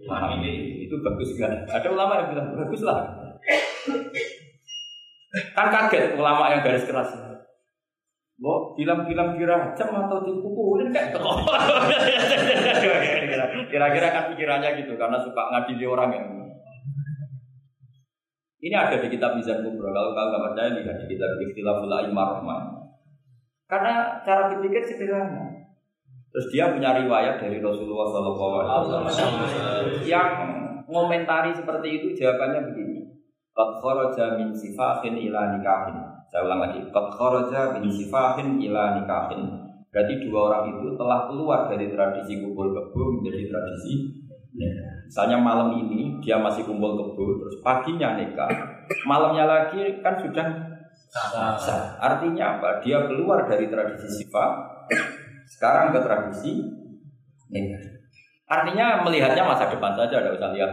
[0.07, 2.99] hamil itu bagus kan ada ulama yang bilang bagus lah
[5.57, 7.09] kan kaget ulama yang garis keras
[8.37, 11.17] Bo, bilang-bilang dirajam atau dipukulin kayak
[13.73, 16.27] Kira-kira kan pikirannya gitu karena suka ngadili orang yang
[18.57, 19.93] ini ada di kitab Mizan Kubro.
[19.93, 22.41] Kalau kalian nggak percaya lihat di kitab Ikhtilaful Aimar
[23.69, 25.45] Karena cara berpikir sederhana.
[26.33, 29.07] Terus dia punya riwayat dari Rasulullah SAW
[30.03, 30.29] yang
[30.89, 33.01] ngomentari seperti itu jawabannya begini.
[33.53, 36.16] Qad kharaja min sifahin ila nikahin.
[36.27, 36.79] Saya ulang lagi.
[36.91, 39.41] Qad kharaja min sifahin ila nikahin.
[39.87, 43.93] Berarti dua orang itu telah keluar dari tradisi kumpul kebo menjadi tradisi.
[45.07, 48.49] Misalnya malam ini dia masih kumpul kebo, terus paginya nikah.
[49.07, 50.47] Malamnya lagi kan sudah
[51.57, 51.95] sah.
[52.01, 52.83] Artinya apa?
[52.83, 54.51] Dia keluar dari tradisi sifat
[55.47, 56.51] sekarang ke tradisi
[57.47, 57.83] nikah.
[58.47, 60.71] Artinya melihatnya masa depan saja, tidak usah lihat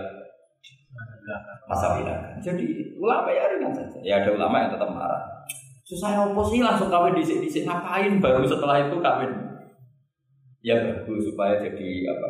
[1.66, 2.38] masa belakang.
[2.42, 2.64] Jadi
[2.98, 3.98] ulama ya ringan saja.
[4.04, 5.33] Ya ada ulama yang tetap marah.
[5.84, 9.32] Susah apa sih langsung kawin disik-disik ngapain baru setelah itu kawin?
[10.64, 12.28] Ya bagus supaya jadi apa?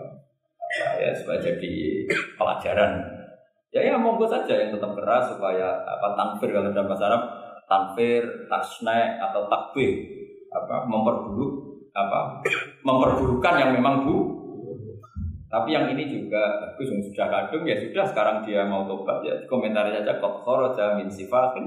[0.75, 1.73] ya supaya jadi
[2.35, 2.99] pelajaran.
[3.71, 7.23] Ya ya monggo saja yang tetap keras supaya apa tanfir kalau dalam bahasa Arab
[7.71, 10.03] tanfir, tasne atau takbir
[10.51, 12.43] apa memperburuk apa
[12.83, 14.17] memperburukan yang memang bu
[15.47, 19.35] tapi yang ini juga bagus yang sudah kadung ya sudah sekarang dia mau tobat ya
[19.47, 21.67] komentar saja kok kharaja min sifatin.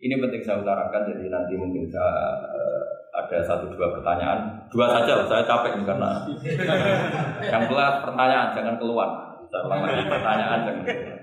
[0.00, 2.82] Ini penting saya utarakan jadi nanti mungkin saya uh,
[3.12, 6.10] ada satu dua pertanyaan dua saja saya capek ini karena
[7.52, 9.08] yang kelas pertanyaan jangan keluar
[9.50, 11.18] saya lagi pertanyaan jangan keluar.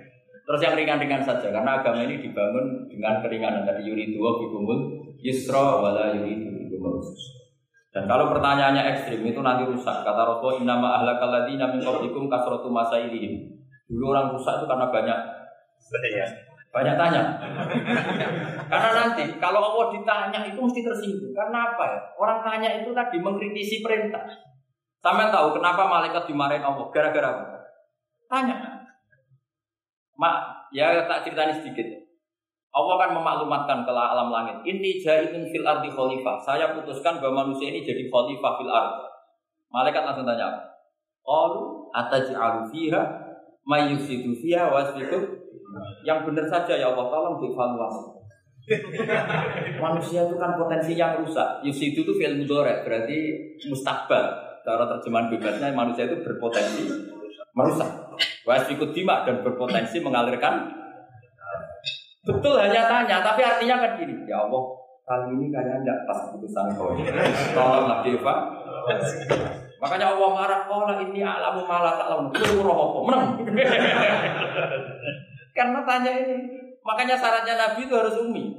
[0.48, 4.80] Terus yang ringan-ringan saja karena agama ini dibangun dengan keringanan dari yuridu wa bikumul
[5.20, 6.58] yusra wala yuridu
[7.98, 10.06] dan kalau pertanyaannya ekstrim itu nanti rusak.
[10.06, 13.42] Kata Rasulullah, "Innama ahlakal ladzina min qablikum kasratu masailihim."
[13.90, 15.20] Dulu orang rusak itu karena banyak
[16.72, 17.22] banyak tanya.
[18.68, 21.34] Karena nanti kalau Allah ditanya itu mesti tersinggung.
[21.34, 22.00] Karena apa ya?
[22.20, 24.28] Orang tanya itu tadi mengkritisi perintah.
[25.00, 26.86] Sampai tahu kenapa malaikat dimarahin Allah?
[26.92, 27.44] Gara-gara apa?
[28.28, 28.58] Tanya.
[30.18, 30.36] Mak,
[30.76, 31.86] ya tak ceritanya sedikit.
[32.74, 34.62] Allah kan memaklumatkan ke alam langit.
[34.68, 36.38] Ini jahitun fil ardi khalifah.
[36.44, 39.06] Saya putuskan bahwa manusia ini jadi khalifah fil ardi.
[39.72, 40.62] Malaikat langsung tanya apa?
[41.24, 41.62] Qalu
[41.92, 43.02] ataj'alu fiha
[43.66, 45.37] may yufsidu fiha wasfikum.
[46.04, 48.04] Yang benar saja ya Allah tolong dievaluasi.
[49.84, 51.64] Manusia itu kan potensi yang rusak.
[51.64, 53.18] Yusidu itu fil mudore, berarti
[53.72, 54.48] mustakbal.
[54.68, 56.84] Cara terjemahan bebasnya manusia itu berpotensi
[57.56, 57.88] merusak.
[58.44, 60.68] Wasfikut dima dan berpotensi mengalirkan
[62.28, 64.60] Betul hanya tanya, tapi artinya kan gini, ya Allah,
[65.08, 66.92] kali ini kayaknya tidak pas keputusan kau.
[67.56, 68.36] Tolonglah Deva.
[69.80, 72.28] Makanya Allah marah, Allah ini alamu malah tak lamu,
[72.68, 73.30] roh apa, menang.
[75.58, 76.38] Karena tanya ini,
[76.86, 78.54] makanya syaratnya Nabi itu harus umi.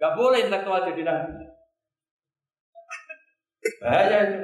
[0.00, 1.44] Gak boleh intelektual jadi Nabi.
[3.84, 4.38] Bahaya itu.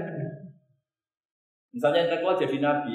[1.73, 2.95] Misalnya intelektual jadi Nabi,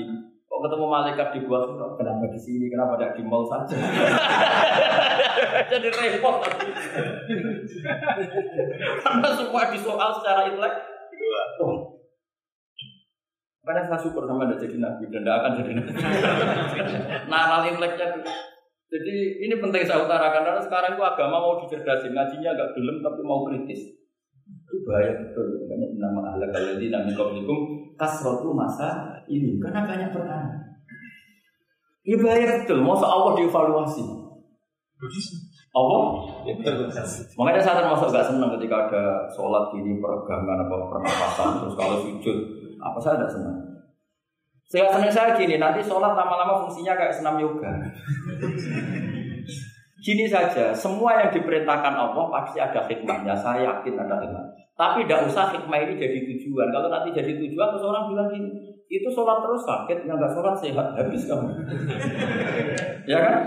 [0.49, 1.61] Kok ketemu malaikat di gua
[1.93, 3.77] kenapa di sini, kenapa tidak di mall saja?
[5.69, 6.41] Jadi repot
[9.05, 10.73] Karena semua disoal secara intelek.
[13.61, 15.91] Karena saya syukur sama anda jadi nabi dan tidak akan jadi nabi.
[17.29, 18.21] nah, inteleknya itu.
[18.89, 23.21] Jadi ini penting saya utarakan karena sekarang itu agama mau dicerdasin, ngajinya agak belum tapi
[23.21, 23.93] mau kritis.
[24.49, 25.61] Itu bahaya betul.
[25.61, 30.81] Makanya nama ahla kaladi nami kaulikum kasrotu masa ini karena banyak pertanyaan.
[32.01, 32.81] Ini bahaya betul.
[32.81, 34.03] Masa Allah dievaluasi.
[35.69, 36.03] Allah?
[37.37, 42.37] Makanya saya termasuk gak senang ketika ada sholat ini peregangan apa pernapasan terus kalau sujud
[42.81, 43.57] apa saya tidak senang.
[44.69, 47.73] Saya senang saya gini, nanti sholat lama-lama fungsinya kayak senam yoga.
[49.97, 53.33] Gini saja, semua yang diperintahkan Allah pasti ada hikmahnya.
[53.33, 54.45] Saya yakin ada hikmah.
[54.77, 56.69] Tapi tidak usah hikmah ini jadi tujuan.
[56.69, 58.49] Kalau nanti jadi tujuan, terus orang bilang gini,
[58.85, 61.49] itu sholat terus sakit, yang nggak sholat sehat habis kamu.
[63.09, 63.37] ya kan?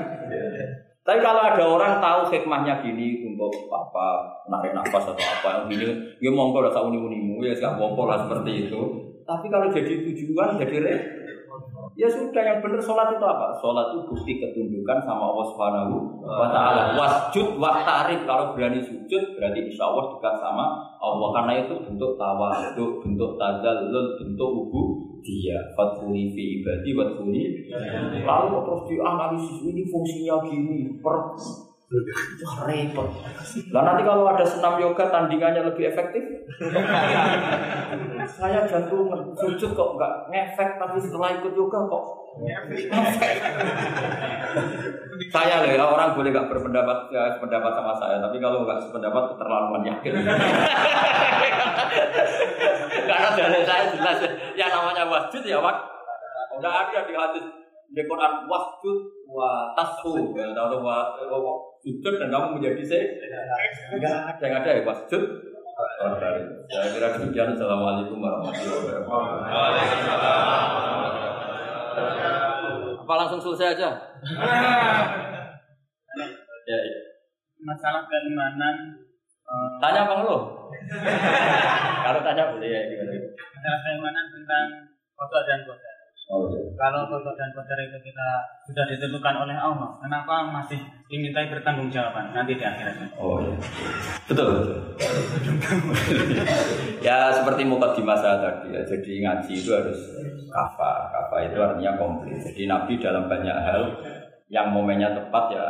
[1.02, 5.86] Tapi kalau ada orang tahu hikmahnya gini untuk apa narik nafas atau apa yang gini,
[6.18, 9.11] ya monggo lah uni unimu ya nggak monggo lah seperti itu.
[9.22, 10.94] Tapi kalau jadi tujuan jadi re,
[11.98, 13.52] ya sudah yang benar sholat itu apa?
[13.60, 15.94] Sholat itu bukti ketundukan sama Allah Subhanahu
[16.24, 16.82] wa taala.
[16.96, 18.24] Wasjud wa tarif.
[18.24, 20.64] Kalau berani sujud berarti insya Allah dekat sama
[21.00, 21.28] Allah.
[21.36, 24.82] Karena itu bentuk tawadhu, bentuk tazallul, bentuk ubu
[25.22, 26.90] dia fatfuni fi ibadi.
[26.96, 27.42] Fatfuni
[28.24, 31.36] lalu terus dianalisis ini fungsinya gini per
[31.92, 33.08] Wah repot.
[33.68, 36.24] Lah nanti kalau ada senam yoga tandingannya lebih efektif?
[38.24, 42.04] Saya jantungan, sujud kok nggak ngefek tapi setelah ikut yoga kok
[45.32, 49.36] saya loh ya orang boleh nggak berpendapat ya, pendapat sama saya, tapi kalau nggak sependapat
[49.36, 50.12] keterlaluan yakin.
[53.08, 54.18] Karena dari saya jelas
[54.56, 55.76] yang namanya wasjud ya wak.
[56.56, 57.44] Udah ada di hadis
[57.92, 60.32] di Quran wasjud wa tasfu.
[60.32, 61.12] Ya tahu wa
[61.84, 63.04] sujud dan kamu menjadi saya
[63.92, 64.44] enggak ada.
[64.44, 65.22] Yang ada ya wasjud
[66.72, 67.52] saya kira demikian.
[67.56, 69.24] Assalamualaikum warahmatullahi wabarakatuh.
[73.02, 73.90] Apa langsung selesai aja?
[76.62, 76.94] Ya, ya.
[77.58, 78.94] Masalah keimanan
[79.42, 80.70] eh, tanya bang lo
[82.06, 83.18] kalau tanya boleh ya gimana?
[83.34, 84.66] masalah keimanan tentang
[85.18, 85.91] foto dan kota.
[86.32, 86.60] Oh, iya.
[86.72, 88.28] Kalau foto dan kotor itu kita
[88.64, 93.12] sudah ditentukan oleh Allah, kenapa masih dimintai bertanggung jawaban nanti di akhirat?
[93.20, 93.52] Oh iya.
[94.24, 94.48] Betul.
[94.56, 94.80] betul.
[97.06, 98.80] ya seperti mukadimah saya tadi ya.
[98.80, 100.00] Jadi ngaji itu harus
[100.48, 101.12] kafa.
[101.12, 102.40] Kafa itu artinya komplit.
[102.40, 103.82] Jadi Nabi dalam banyak hal
[104.48, 105.66] yang momennya tepat ya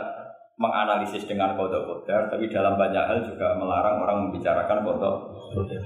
[0.62, 5.16] menganalisis dengan kodok kodar, tapi dalam banyak hal juga melarang orang membicarakan kodok
[5.58, 5.82] kodar.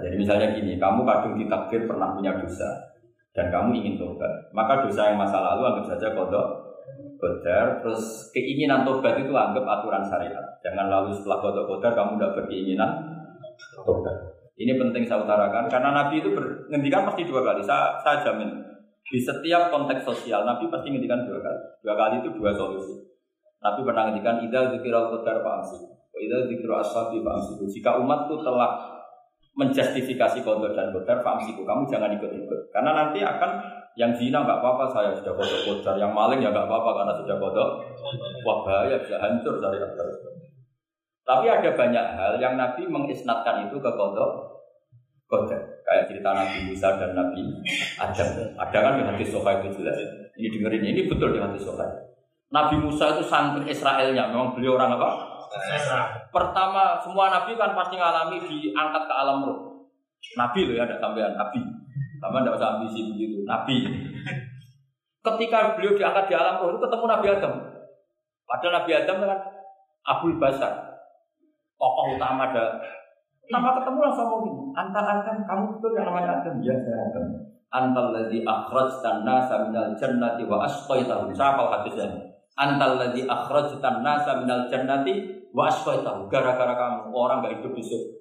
[0.00, 2.93] Jadi misalnya gini, kamu kadung ditakdir pernah punya dosa
[3.34, 6.64] dan kamu ingin tobat, maka dosa yang masa lalu anggap saja kodok
[7.18, 10.44] kodar, terus keinginan tobat itu anggap aturan syariat.
[10.62, 12.90] Jangan lalu setelah kodok kodar kamu udah berkeinginan
[13.82, 14.14] tobat.
[14.54, 17.58] Ini penting saya utarakan karena Nabi itu menghentikan pasti dua kali.
[17.66, 18.54] Saya, saya jamin
[19.02, 21.60] di setiap konteks sosial Nabi pasti menghentikan dua kali.
[21.82, 23.02] Dua kali itu dua solusi.
[23.58, 25.78] Nabi pernah menghentikan ida zikirul qadar fa'amsi.
[26.22, 27.66] Ida zikirul ashabi fa'amsi.
[27.66, 28.93] Jika umat itu telah
[29.54, 31.62] menjustifikasi kodok dan kodar fa'amsiku.
[31.62, 32.60] Kamu jangan ikut-ikut.
[32.74, 33.50] Karena nanti akan
[33.94, 35.94] yang zina nggak apa-apa saya sudah kodok kodar.
[35.94, 37.68] Yang maling ya nggak apa-apa karena sudah kodok.
[38.42, 40.16] Wah bahaya bisa hancur syariat terus.
[41.24, 44.30] Tapi ada banyak hal yang Nabi mengisnatkan itu ke kodok
[45.30, 45.62] kodar.
[45.86, 47.42] Kayak cerita Nabi Musa dan Nabi
[48.02, 48.28] Adam.
[48.58, 49.98] Ada kan di hadis Sofa itu jelas.
[50.34, 51.86] Ini dengerin ini betul di hadis Sofa.
[52.50, 54.34] Nabi Musa itu santri Israelnya.
[54.34, 55.33] Memang beliau orang apa?
[56.34, 59.58] Pertama, semua nabi kan pasti ngalami diangkat ke alam roh.
[60.34, 61.60] Nabi loh ya, ada sampean nabi.
[62.18, 63.84] Sama tidak usah ambisi begitu, nabi.
[65.24, 67.54] Ketika beliau diangkat di alam roh itu ketemu Nabi Adam.
[68.44, 69.40] Padahal Nabi Adam kan
[70.04, 71.00] Abul Basar,
[71.80, 72.76] tokoh utama ada.
[73.48, 76.54] Nama ketemu langsung gini, antar Adam, kamu betul yang namanya Adam?
[76.60, 77.26] Ya saya Adam.
[77.74, 81.32] Antal ladzi akhrajtan nasa minal jannati wa asqaitahum.
[81.34, 82.33] Siapa hadisnya?
[82.54, 86.30] Antal ladzi akhrajtan nasa minal jannati wa asqaitahum.
[86.30, 88.14] Gara-gara kamu orang gak hidup di surga.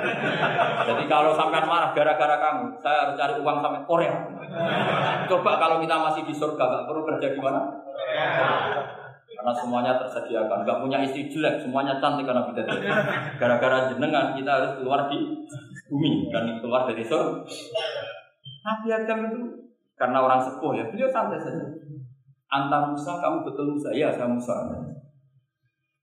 [0.88, 4.16] Jadi kalau sampai marah gara-gara kamu, saya harus cari uang sampai Korea.
[5.28, 7.60] Coba kalau kita masih di surga, gak perlu kerja di mana?
[9.40, 12.60] Karena semuanya tersediakan, gak punya istri jelek, semuanya cantik karena kita
[13.40, 15.16] Gara-gara jenengan kita harus keluar di
[15.88, 17.44] bumi dan keluar dari surga.
[18.60, 19.40] Nabi Adam itu
[19.96, 21.64] karena orang sepuh ya, beliau santai saja.
[22.50, 23.94] Anta Musa, kamu betul Musa?
[23.94, 24.66] Ya, saya Musa.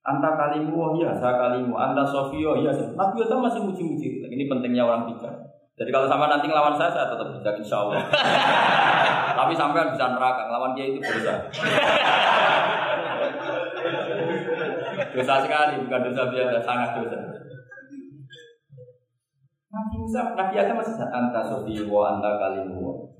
[0.07, 1.75] Anta kalimu, oh iya, saya kalimu.
[1.75, 2.71] Anta Sofio, iya.
[2.71, 2.95] Saya.
[2.95, 4.23] Nabi Adam masih muji-muji.
[4.23, 5.35] Ini pentingnya orang bijak.
[5.75, 7.99] Jadi kalau sama nanti ngelawan saya, saya tetap bijak insya Allah.
[9.43, 11.35] Tapi sampai bisa neraka, ngelawan dia itu dosa.
[15.13, 17.19] dosa sekali, bukan dosa biasa, sangat dosa.
[19.67, 23.11] Nabi Musa, Nabi Adam masih anta Sofio, anta kalimu.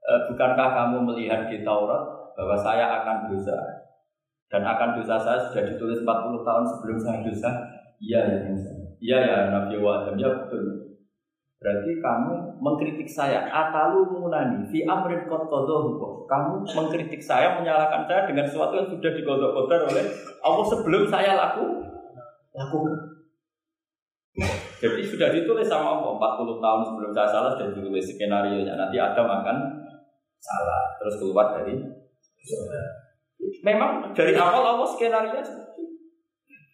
[0.00, 3.56] E, bukankah kamu melihat di Taurat bahwa saya akan dosa
[4.50, 7.50] dan akan dosa saya sudah ditulis 40 tahun sebelum saya dosa?
[8.00, 8.70] Iya ya Musa.
[8.98, 10.90] Iya ya Nabi Adam ya betul.
[11.60, 16.24] Berarti kamu mengkritik saya atalu munani fi amrin qadahu.
[16.24, 20.04] Kamu mengkritik saya, menyalahkan saya dengan sesuatu yang sudah digodok-godok oleh
[20.40, 21.84] Allah sebelum saya laku
[22.56, 22.96] lakukan.
[24.80, 28.96] Jadi sudah ditulis sama Allah 40 tahun sebelum saya salah sudah ditulis skenario nya nanti
[28.96, 29.56] Adam akan
[30.40, 31.99] salah, terus keluar dari.
[33.60, 35.54] Memang dari awal Allah skenario itu.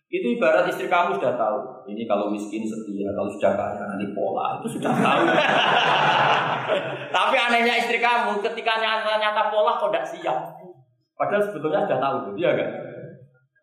[0.07, 1.59] Itu ibarat istri kamu sudah tahu.
[1.91, 5.23] Ini kalau miskin setia, kalau sudah kaya nanti pola itu sudah tahu.
[7.17, 10.39] Tapi anehnya istri kamu ketika nyata-nyata pola kok tidak siap.
[11.17, 12.71] Padahal sebetulnya sudah tahu, dia kan?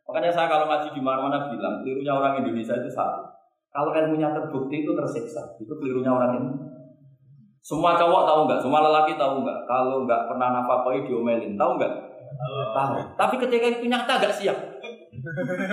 [0.10, 3.24] Makanya saya kalau ngaji di mana-mana bilang, kelirunya orang Indonesia itu satu.
[3.74, 6.50] Kalau ilmunya terbukti itu tersiksa, itu kelirunya orang ini.
[7.64, 8.60] Semua cowok tahu nggak?
[8.60, 9.60] Semua lelaki tahu nggak?
[9.64, 11.94] Kalau nggak pernah nafkahi diomelin, tahu nggak?
[12.76, 12.94] Tahu.
[13.16, 14.58] Tapi ketika itu nyata nggak siap.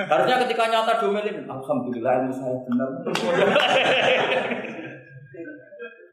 [0.07, 2.89] Harusnya ketika nyata diomelin, alhamdulillah ilmu saya benar.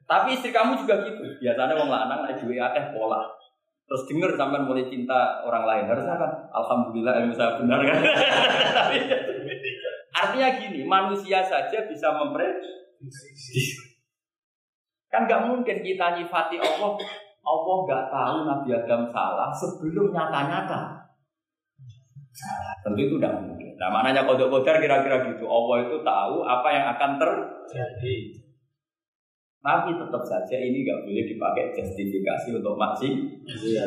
[0.09, 1.21] Tapi istri kamu juga gitu.
[1.45, 3.29] Biasanya wong lanang naik duwe akeh pola.
[3.85, 5.85] Terus denger sampai mulai cinta orang lain.
[5.93, 8.01] Harusnya kan alhamdulillah ilmu saya benar kan.
[10.25, 13.86] Artinya gini, manusia saja bisa memprediksi.
[15.07, 16.91] Kan nggak mungkin kita nyifati Allah,
[17.47, 20.99] Allah nggak tahu Nabi Adam salah sebelum nyata-nyata.
[22.37, 23.73] Salah, tentu itu tidak mungkin.
[23.77, 25.45] Nah, maknanya kodok kodar kira-kira gitu.
[25.47, 28.15] Allah itu tahu apa yang akan terjadi.
[29.57, 33.09] Tapi tetap saja ini nggak boleh dipakai justifikasi untuk maksi.
[33.43, 33.83] Iya.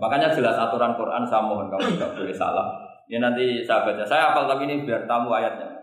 [0.00, 2.66] Makanya jelas aturan Quran saya mohon kamu tidak boleh salah.
[3.06, 4.02] Ini nanti saya baca.
[4.02, 5.78] Saya hafal tapi ini biar tamu ayatnya.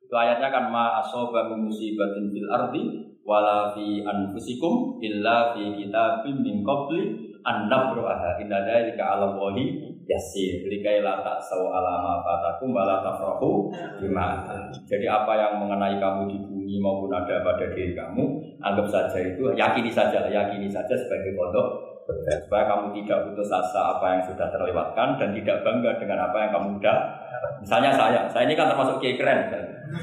[0.00, 6.60] Itu ayatnya kan ma asoba musibatin fil ardi wala fi anfusikum illa fi kitabim min
[6.60, 8.36] qabli an nabraha.
[8.40, 10.68] Inna dzalika 'ala Allahi yasir.
[10.68, 14.44] Likai la ala ma fatakum wa la tafrahu bima
[14.84, 18.24] Jadi apa yang mengenai kamu di bumi maupun ada pada diri kamu,
[18.60, 24.04] anggap saja itu yakini saja, yakini saja sebagai kodok supaya kamu tidak putus asa apa
[24.12, 26.98] yang sudah terlewatkan dan tidak bangga dengan apa yang kamu udah
[27.64, 29.48] misalnya saya saya ini kan termasuk kiai keren.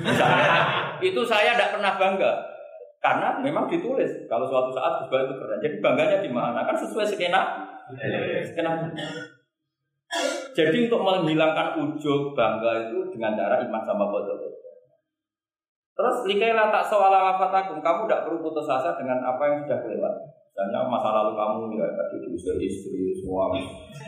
[0.02, 0.50] Misalnya
[0.98, 2.51] itu saya tidak pernah bangga
[3.02, 6.64] karena memang ditulis kalau suatu saat Gus itu keren jadi bangganya di mana?
[6.64, 7.66] Kan sesuai skena.
[8.46, 8.88] Skena.
[10.52, 14.62] Jadi untuk menghilangkan ujung bangga itu dengan cara iman sama bodoh
[16.02, 20.14] terus likailah tak soal wafatakum kamu tidak perlu putus asa dengan apa yang sudah kelewat.
[20.52, 23.54] Misalnya masa lalu kamu ya tadi diusir istri, semua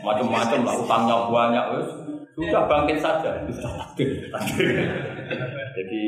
[0.04, 1.88] macam-macam lah, utangnya banyak, wes.
[2.34, 3.30] Sudah bangkit saja.
[5.74, 6.02] Jadi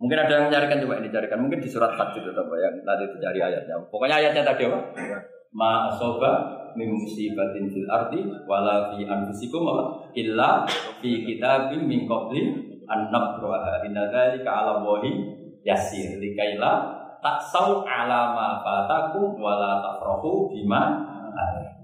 [0.00, 3.04] mungkin ada yang mencarikan coba ini carikan, mungkin di surat Hajj itu apa yang tadi
[3.12, 3.76] dicari ayatnya.
[3.92, 4.80] Pokoknya ayatnya tadi apa?
[5.52, 6.32] Ma asoba
[6.72, 9.68] min musibatin fil ardi wala fi anfusikum?
[10.16, 10.64] Illa
[11.04, 12.42] fi kitabim min qabli
[12.88, 20.00] an nabraha inna dzalika 'ala Allahi yasir likaila tak sau alama fatakum wala
[20.48, 20.82] bima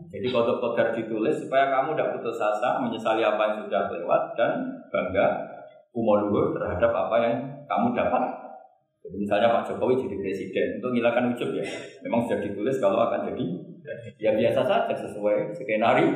[0.07, 4.53] jadi kodok kodar ditulis supaya kamu tidak putus asa menyesali apa yang sudah lewat dan
[4.89, 5.56] bangga
[5.97, 7.35] umur terhadap apa yang
[7.65, 8.23] kamu dapat.
[9.07, 11.65] Jadi misalnya Pak Jokowi jadi presiden untuk menghilangkan ujub ya,
[12.03, 13.45] memang sudah ditulis kalau akan jadi
[14.19, 16.11] ya biasa saja sesuai skenario.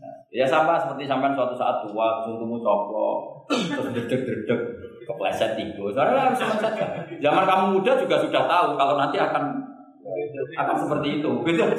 [0.00, 4.60] Nah, ya sama seperti sampai suatu saat tua, tunggu coplok, terus dedek-dedek,
[5.04, 5.84] kepleset tiga.
[5.92, 7.04] Soalnya harus saja.
[7.20, 9.44] Zaman kamu muda juga sudah tahu kalau nanti akan
[10.56, 11.30] akan seperti itu.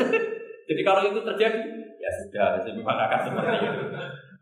[0.70, 1.62] Jadi kalau itu terjadi,
[2.02, 3.84] ya sudah, memang akan seperti itu.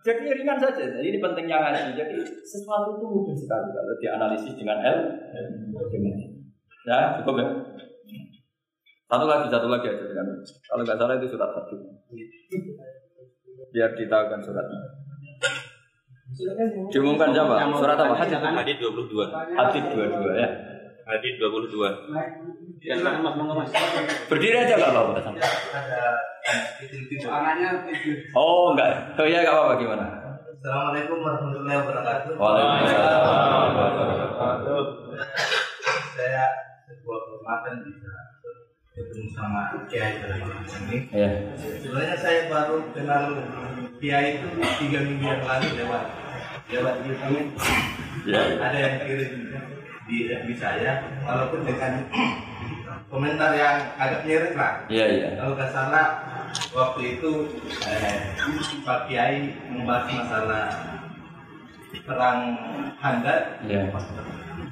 [0.04, 0.84] Jadi ringan saja.
[0.84, 1.95] Jadi ini pentingnya ngaji.
[1.95, 4.99] Jadi sesuatu itu mudah sekali kalau dianalisis dengan L.
[6.84, 7.47] Ya cukup ya.
[9.08, 10.28] Satu lagi, satu lagi aja dengan.
[10.43, 11.76] Kalau nggak salah itu surat satu.
[13.72, 14.82] Biar kita akan suratnya.
[16.91, 17.56] Diumumkan siapa?
[17.78, 18.14] Surat apa?
[18.20, 18.41] Hadid.
[18.43, 19.32] Hadid 22.
[19.32, 20.49] Hadid 22 ya.
[21.08, 21.80] Hadid 22.
[24.28, 25.32] Berdiri aja nggak apa-apa.
[28.36, 29.16] Oh enggak.
[29.16, 30.06] Oh ya nggak apa-apa gimana?
[30.60, 32.34] Assalamualaikum warahmatullahi wabarakatuh.
[32.39, 33.24] Waalaikumsalam.
[36.16, 36.44] Saya
[36.88, 38.12] sebuah kehormatan bisa
[38.94, 40.39] ketemu sama Kiai dalam
[40.88, 40.98] ini.
[41.12, 41.32] Ya.
[41.58, 43.24] Sebenarnya saya baru kenal
[44.00, 44.48] Kiai itu
[44.84, 46.04] tiga minggu yang lalu lewat
[46.72, 47.56] lewat YouTube.
[48.28, 48.39] Ya.
[48.60, 49.32] Ada yang kirim
[50.04, 52.04] di FB saya, walaupun dengan
[53.08, 54.84] komentar yang agak mirip lah.
[54.88, 55.30] Iya iya.
[55.39, 56.08] Kalau nggak salah
[56.74, 57.32] waktu itu
[57.86, 58.34] eh,
[58.84, 60.66] Pak Kiai membahas masalah
[62.04, 62.39] perang
[62.97, 63.86] Handar Iya.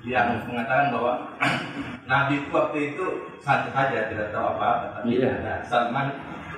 [0.01, 1.13] yang mengatakan bahwa
[2.09, 3.05] Nabi itu waktu itu
[3.37, 5.29] santai saja tidak tahu apa-apa tapi Iya.
[5.41, 6.07] ada Salman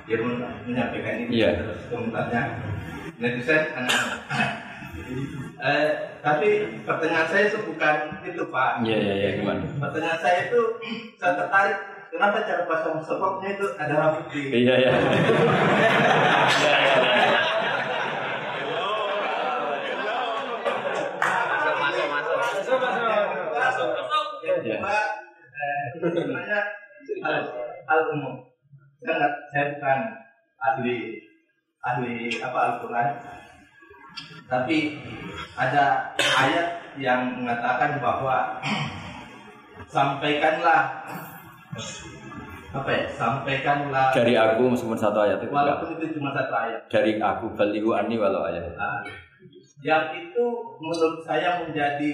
[0.04, 0.18] dia
[0.64, 1.48] menyampaikan ini Iya.
[1.60, 2.42] terus komentarnya
[3.20, 3.62] netizen
[5.64, 5.88] eh,
[6.24, 6.48] tapi
[6.82, 9.60] pertanyaan saya itu bukan itu Pak Iya iya iya gimana?
[9.78, 10.60] pertanyaan saya itu
[11.20, 11.78] saya tertarik
[12.14, 14.92] kenapa cara pasang sepoknya itu ada rambut di Iya iya.
[26.04, 26.60] Sebenarnya
[27.24, 27.36] hal,
[27.88, 28.34] hal umum.
[29.04, 29.98] saya nggak saya bukan
[30.64, 30.96] ahli
[31.84, 33.08] ahli apa Al-Quran
[34.48, 34.96] tapi
[35.60, 38.64] ada ayat yang mengatakan bahwa
[39.92, 41.04] sampaikanlah
[42.74, 47.12] apa ya sampaikanlah Dari aku meskipun satu ayat itu walaupun itu cuma satu ayat Dari
[47.16, 48.74] aku balihu ani walau ayat.
[48.74, 48.98] Nah,
[49.78, 50.44] yang itu
[50.76, 52.12] menurut saya menjadi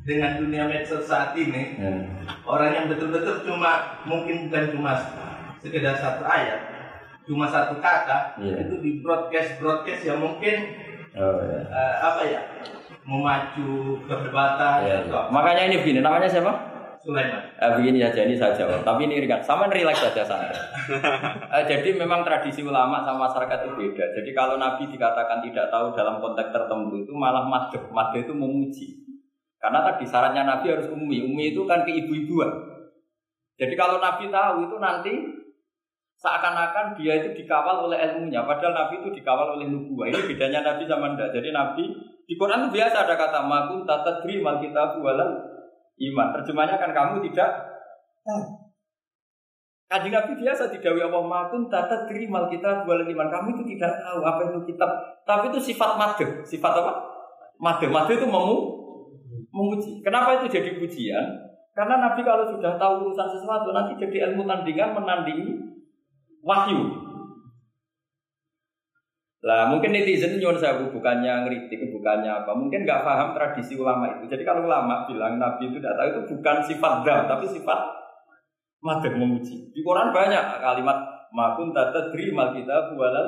[0.00, 2.02] dengan dunia medsos saat ini Hmm.
[2.42, 4.96] orang yang betul-betul cuma mungkin bukan cuma
[5.58, 6.60] sekedar satu ayat
[7.22, 8.64] cuma satu kata Iya.
[8.64, 10.56] itu di broadcast broadcast yang mungkin
[11.12, 11.60] Oh, ya.
[11.66, 12.40] eh, apa ya
[13.02, 14.96] memacu perdebatan ya.
[15.04, 16.52] atau Makanya ini begini, namanya siapa?
[17.00, 18.80] Sulaiman Eh, begini saja ini saya jawab.
[18.84, 19.40] Tapi ini ringan.
[19.44, 20.56] Sama relax saja santai.
[21.50, 24.04] Eh, jadi memang tradisi ulama sama masyarakat itu beda.
[24.16, 27.90] Jadi kalau Nabi dikatakan tidak tahu dalam konteks tertentu itu malah madhep.
[27.90, 28.86] Madhep itu memuji.
[29.60, 31.26] Karena tadi syaratnya Nabi harus ummi.
[31.26, 32.48] Ummi itu kan keibu-ibuan.
[33.60, 35.12] Jadi kalau Nabi tahu itu nanti
[36.20, 38.44] seakan-akan dia itu dikawal oleh ilmunya.
[38.44, 40.08] Padahal Nabi itu dikawal oleh nubuah.
[40.08, 41.28] Ini bedanya Nabi sama Anda.
[41.28, 41.84] Jadi Nabi
[42.24, 45.49] di Quran itu biasa ada kata makun tata mal kita walal
[46.00, 46.26] iman.
[46.40, 47.50] Terjemahnya kan kamu tidak
[48.24, 48.42] tahu.
[49.90, 53.28] Kanjeng Nabi biasa didawi Allah makun tata mal kita walal iman.
[53.28, 54.90] Kamu itu tidak tahu apa itu kitab.
[55.26, 56.46] Tapi itu sifat made.
[56.46, 56.92] Sifat apa?
[57.58, 57.90] Made.
[57.90, 58.56] Made itu memu
[59.50, 59.98] memuji.
[60.06, 61.26] Kenapa itu jadi pujian?
[61.74, 65.58] Karena Nabi kalau sudah tahu urusan sesuatu nanti jadi ilmu tandingan menandingi
[66.42, 67.09] wahyu.
[69.40, 72.52] Lah mungkin netizen nyuwun saya bukannya ngeritik, bukannya apa.
[72.52, 74.28] Mungkin nggak paham tradisi ulama itu.
[74.28, 77.80] Jadi kalau ulama bilang Nabi itu tidak tahu itu bukan sifat dam, tapi sifat
[78.84, 79.72] madem memuji.
[79.72, 80.98] Di Quran banyak kalimat
[81.32, 83.26] makun tata mal kita bualal.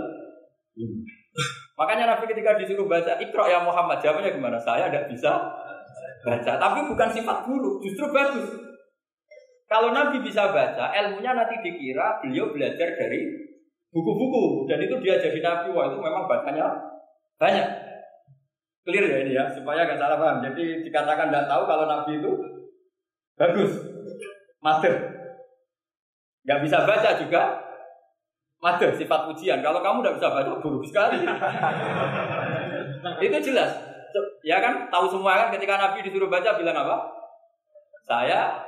[1.80, 4.60] Makanya Nabi ketika disuruh baca Iqra ya Muhammad jawabnya gimana?
[4.60, 5.32] Saya tidak bisa
[6.22, 8.52] baca, tapi bukan sifat buruk, justru bagus.
[9.64, 13.51] Kalau Nabi bisa baca, ilmunya nanti dikira beliau belajar dari
[13.92, 15.68] buku-buku dan itu dia jadi Nabi.
[15.76, 16.66] Wah itu memang bacanya
[17.36, 17.68] banyak.
[18.82, 20.42] Clear ya ini ya, supaya nggak salah paham.
[20.42, 22.32] Jadi dikatakan tidak tahu kalau Nabi itu
[23.38, 23.72] bagus,
[24.58, 24.94] mater.
[26.42, 27.42] Nggak bisa baca juga
[28.58, 29.62] mater, sifat ujian.
[29.62, 31.22] Kalau kamu nggak bisa baca, buruk sekali.
[33.22, 33.70] itu jelas.
[34.42, 37.06] Ya kan, tahu semua kan ketika Nabi disuruh baca bilang apa?
[38.02, 38.66] Saya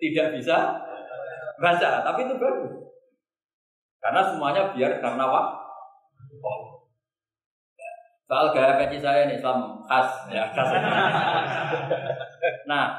[0.00, 0.80] tidak bisa
[1.60, 2.79] baca, tapi itu bagus.
[4.00, 5.46] Karena semuanya biar karena wah.
[8.30, 10.70] Soal gaya peci saya ini Islam khas ya khas.
[12.70, 12.94] nah,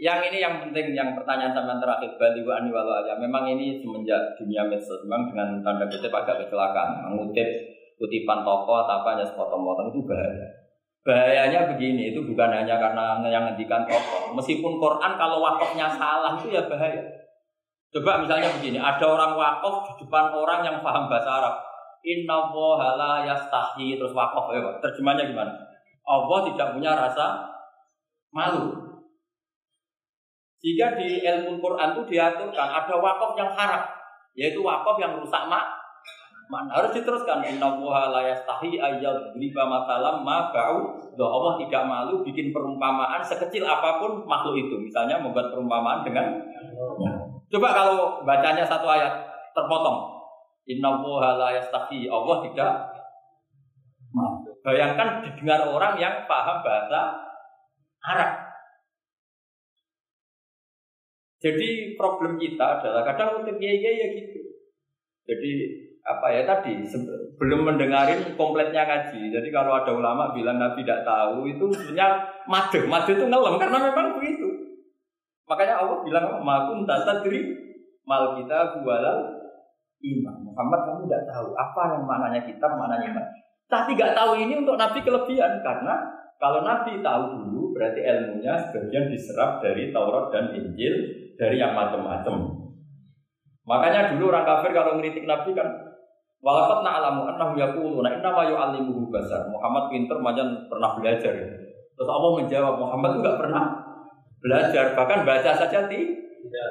[0.00, 3.12] yang ini yang penting yang pertanyaan sama terakhir Bali wa ani walau aja.
[3.20, 7.44] Memang ini semenjak dunia medsos memang dengan tanda kutip agak kecelakaan mengutip
[8.00, 10.48] kutipan tokoh atau apa hanya sepotong-potong itu bahaya.
[11.04, 14.32] Bahayanya begini, itu bukan hanya karena yang ngendikan tokoh.
[14.40, 17.04] Meskipun Quran kalau wakafnya salah itu ya bahaya.
[17.94, 21.54] Coba misalnya begini, ada orang wakaf di depan orang yang paham bahasa Arab.
[22.02, 22.50] Inna
[22.98, 24.82] la yastahi terus wakaf ya.
[24.82, 25.54] Terjemahnya gimana?
[26.02, 27.54] Allah tidak punya rasa
[28.34, 28.74] malu.
[30.58, 33.86] Jika di ilmu Quran itu diaturkan ada wakaf yang haram,
[34.34, 35.84] yaitu wakaf yang rusak mak
[36.44, 42.52] mana harus diteruskan inna la yastahi ayyad riba matalam ma ba'u Allah tidak malu bikin
[42.52, 46.44] perumpamaan sekecil apa pun makhluk itu misalnya membuat perumpamaan dengan
[47.54, 49.14] coba kalau bacanya satu ayat
[49.54, 50.10] terpotong.
[50.66, 50.98] Inna
[51.38, 52.72] la yastahi Allah tidak
[54.14, 57.00] malu bayangkan didengar orang yang paham bahasa
[58.00, 58.32] Arab.
[61.44, 64.40] Jadi problem kita adalah kadang untuk kiai ya gitu.
[65.28, 65.52] Jadi
[66.04, 66.84] apa ya tadi
[67.36, 69.28] belum mendengarin kompletnya ngaji.
[69.28, 73.78] Jadi kalau ada ulama bilang Nabi tidak tahu itu sebenarnya made, made itu ngelem karena
[73.92, 74.33] memang begitu.
[75.54, 77.54] Makanya Allah bilang makun tadri
[78.02, 79.38] mal kita bualal
[80.02, 80.36] iman.
[80.50, 83.26] Muhammad kamu tidak tahu apa yang maknanya kitab, maknanya iman.
[83.70, 85.94] Tapi nggak tahu ini untuk Nabi kelebihan karena
[86.42, 90.94] kalau Nabi tahu dulu berarti ilmunya sebagian diserap dari Taurat dan Injil
[91.38, 92.66] dari yang macam-macam.
[93.62, 95.70] Makanya dulu orang kafir kalau ngeritik Nabi kan
[96.44, 99.48] Walakat na'lamu annahu yaquluna inna ma yu'allimuhu basar.
[99.48, 101.32] Muhammad pinter macam pernah belajar.
[101.96, 103.64] Terus Allah menjawab Muhammad itu enggak pernah
[104.44, 106.68] belajar, bahkan baca saja tidak.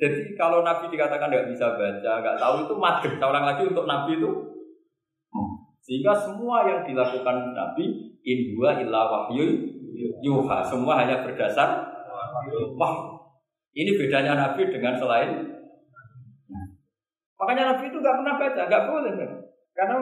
[0.00, 2.74] Jadi kalau Nabi dikatakan nggak bisa baca, nggak tahu itu.
[2.78, 4.30] Saya ulang lagi untuk Nabi itu
[5.80, 9.44] sehingga semua yang dilakukan Nabi in huwa illa wahyu
[10.22, 10.62] yuha.
[10.62, 11.90] Semua hanya berdasar
[12.78, 12.94] wah.
[13.74, 15.50] Ini bedanya Nabi dengan selain
[17.40, 19.12] Makanya Nabi itu nggak pernah baca, nggak boleh.
[19.72, 19.96] Karena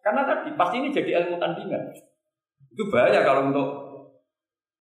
[0.00, 1.92] karena tadi pasti ini jadi ilmu tandingan.
[2.72, 3.87] Itu bahaya kalau untuk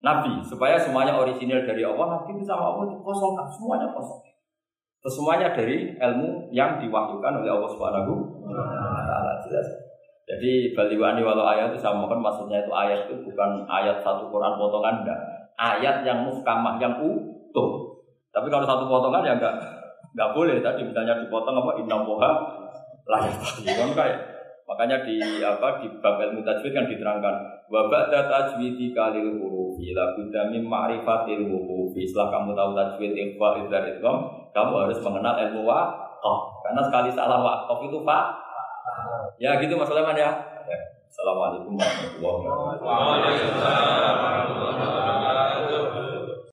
[0.01, 2.21] Nabi supaya semuanya orisinil dari Allah.
[2.21, 4.21] Nabi itu sama Allah itu kosong, semuanya kosong.
[5.01, 8.13] Semuanya dari ilmu yang diwahyukan oleh Allah Subhanahu
[8.45, 9.69] wa taala jelas.
[10.29, 14.57] Jadi baliwani walau ayat itu saya mohon maksudnya itu ayat itu bukan ayat satu Quran
[14.61, 15.21] potongan enggak.
[15.57, 17.99] Ayat yang muhkamah yang utuh.
[18.31, 19.57] Tapi kalau satu potongan ya enggak
[20.17, 22.31] enggak boleh tadi misalnya dipotong apa inna boha
[23.11, 23.37] layak
[23.67, 24.19] kan kayak
[24.71, 27.35] makanya di apa di bab ilmu tajwid kan diterangkan
[27.67, 29.35] wa ba'da tajwidi kalil
[29.81, 35.01] hurufi la budda min ma'rifatil hurufi setelah kamu tahu tajwid ikhfa idhar idgham kamu harus
[35.01, 36.41] mengenal ilmu waqaf.
[36.69, 38.37] Karena sekali salah waqaf itu pak
[39.41, 40.37] ya gitu Mas Sulaiman ya.
[41.11, 42.45] Assalamualaikum warahmatullahi
[42.85, 45.60] wabarakatuh.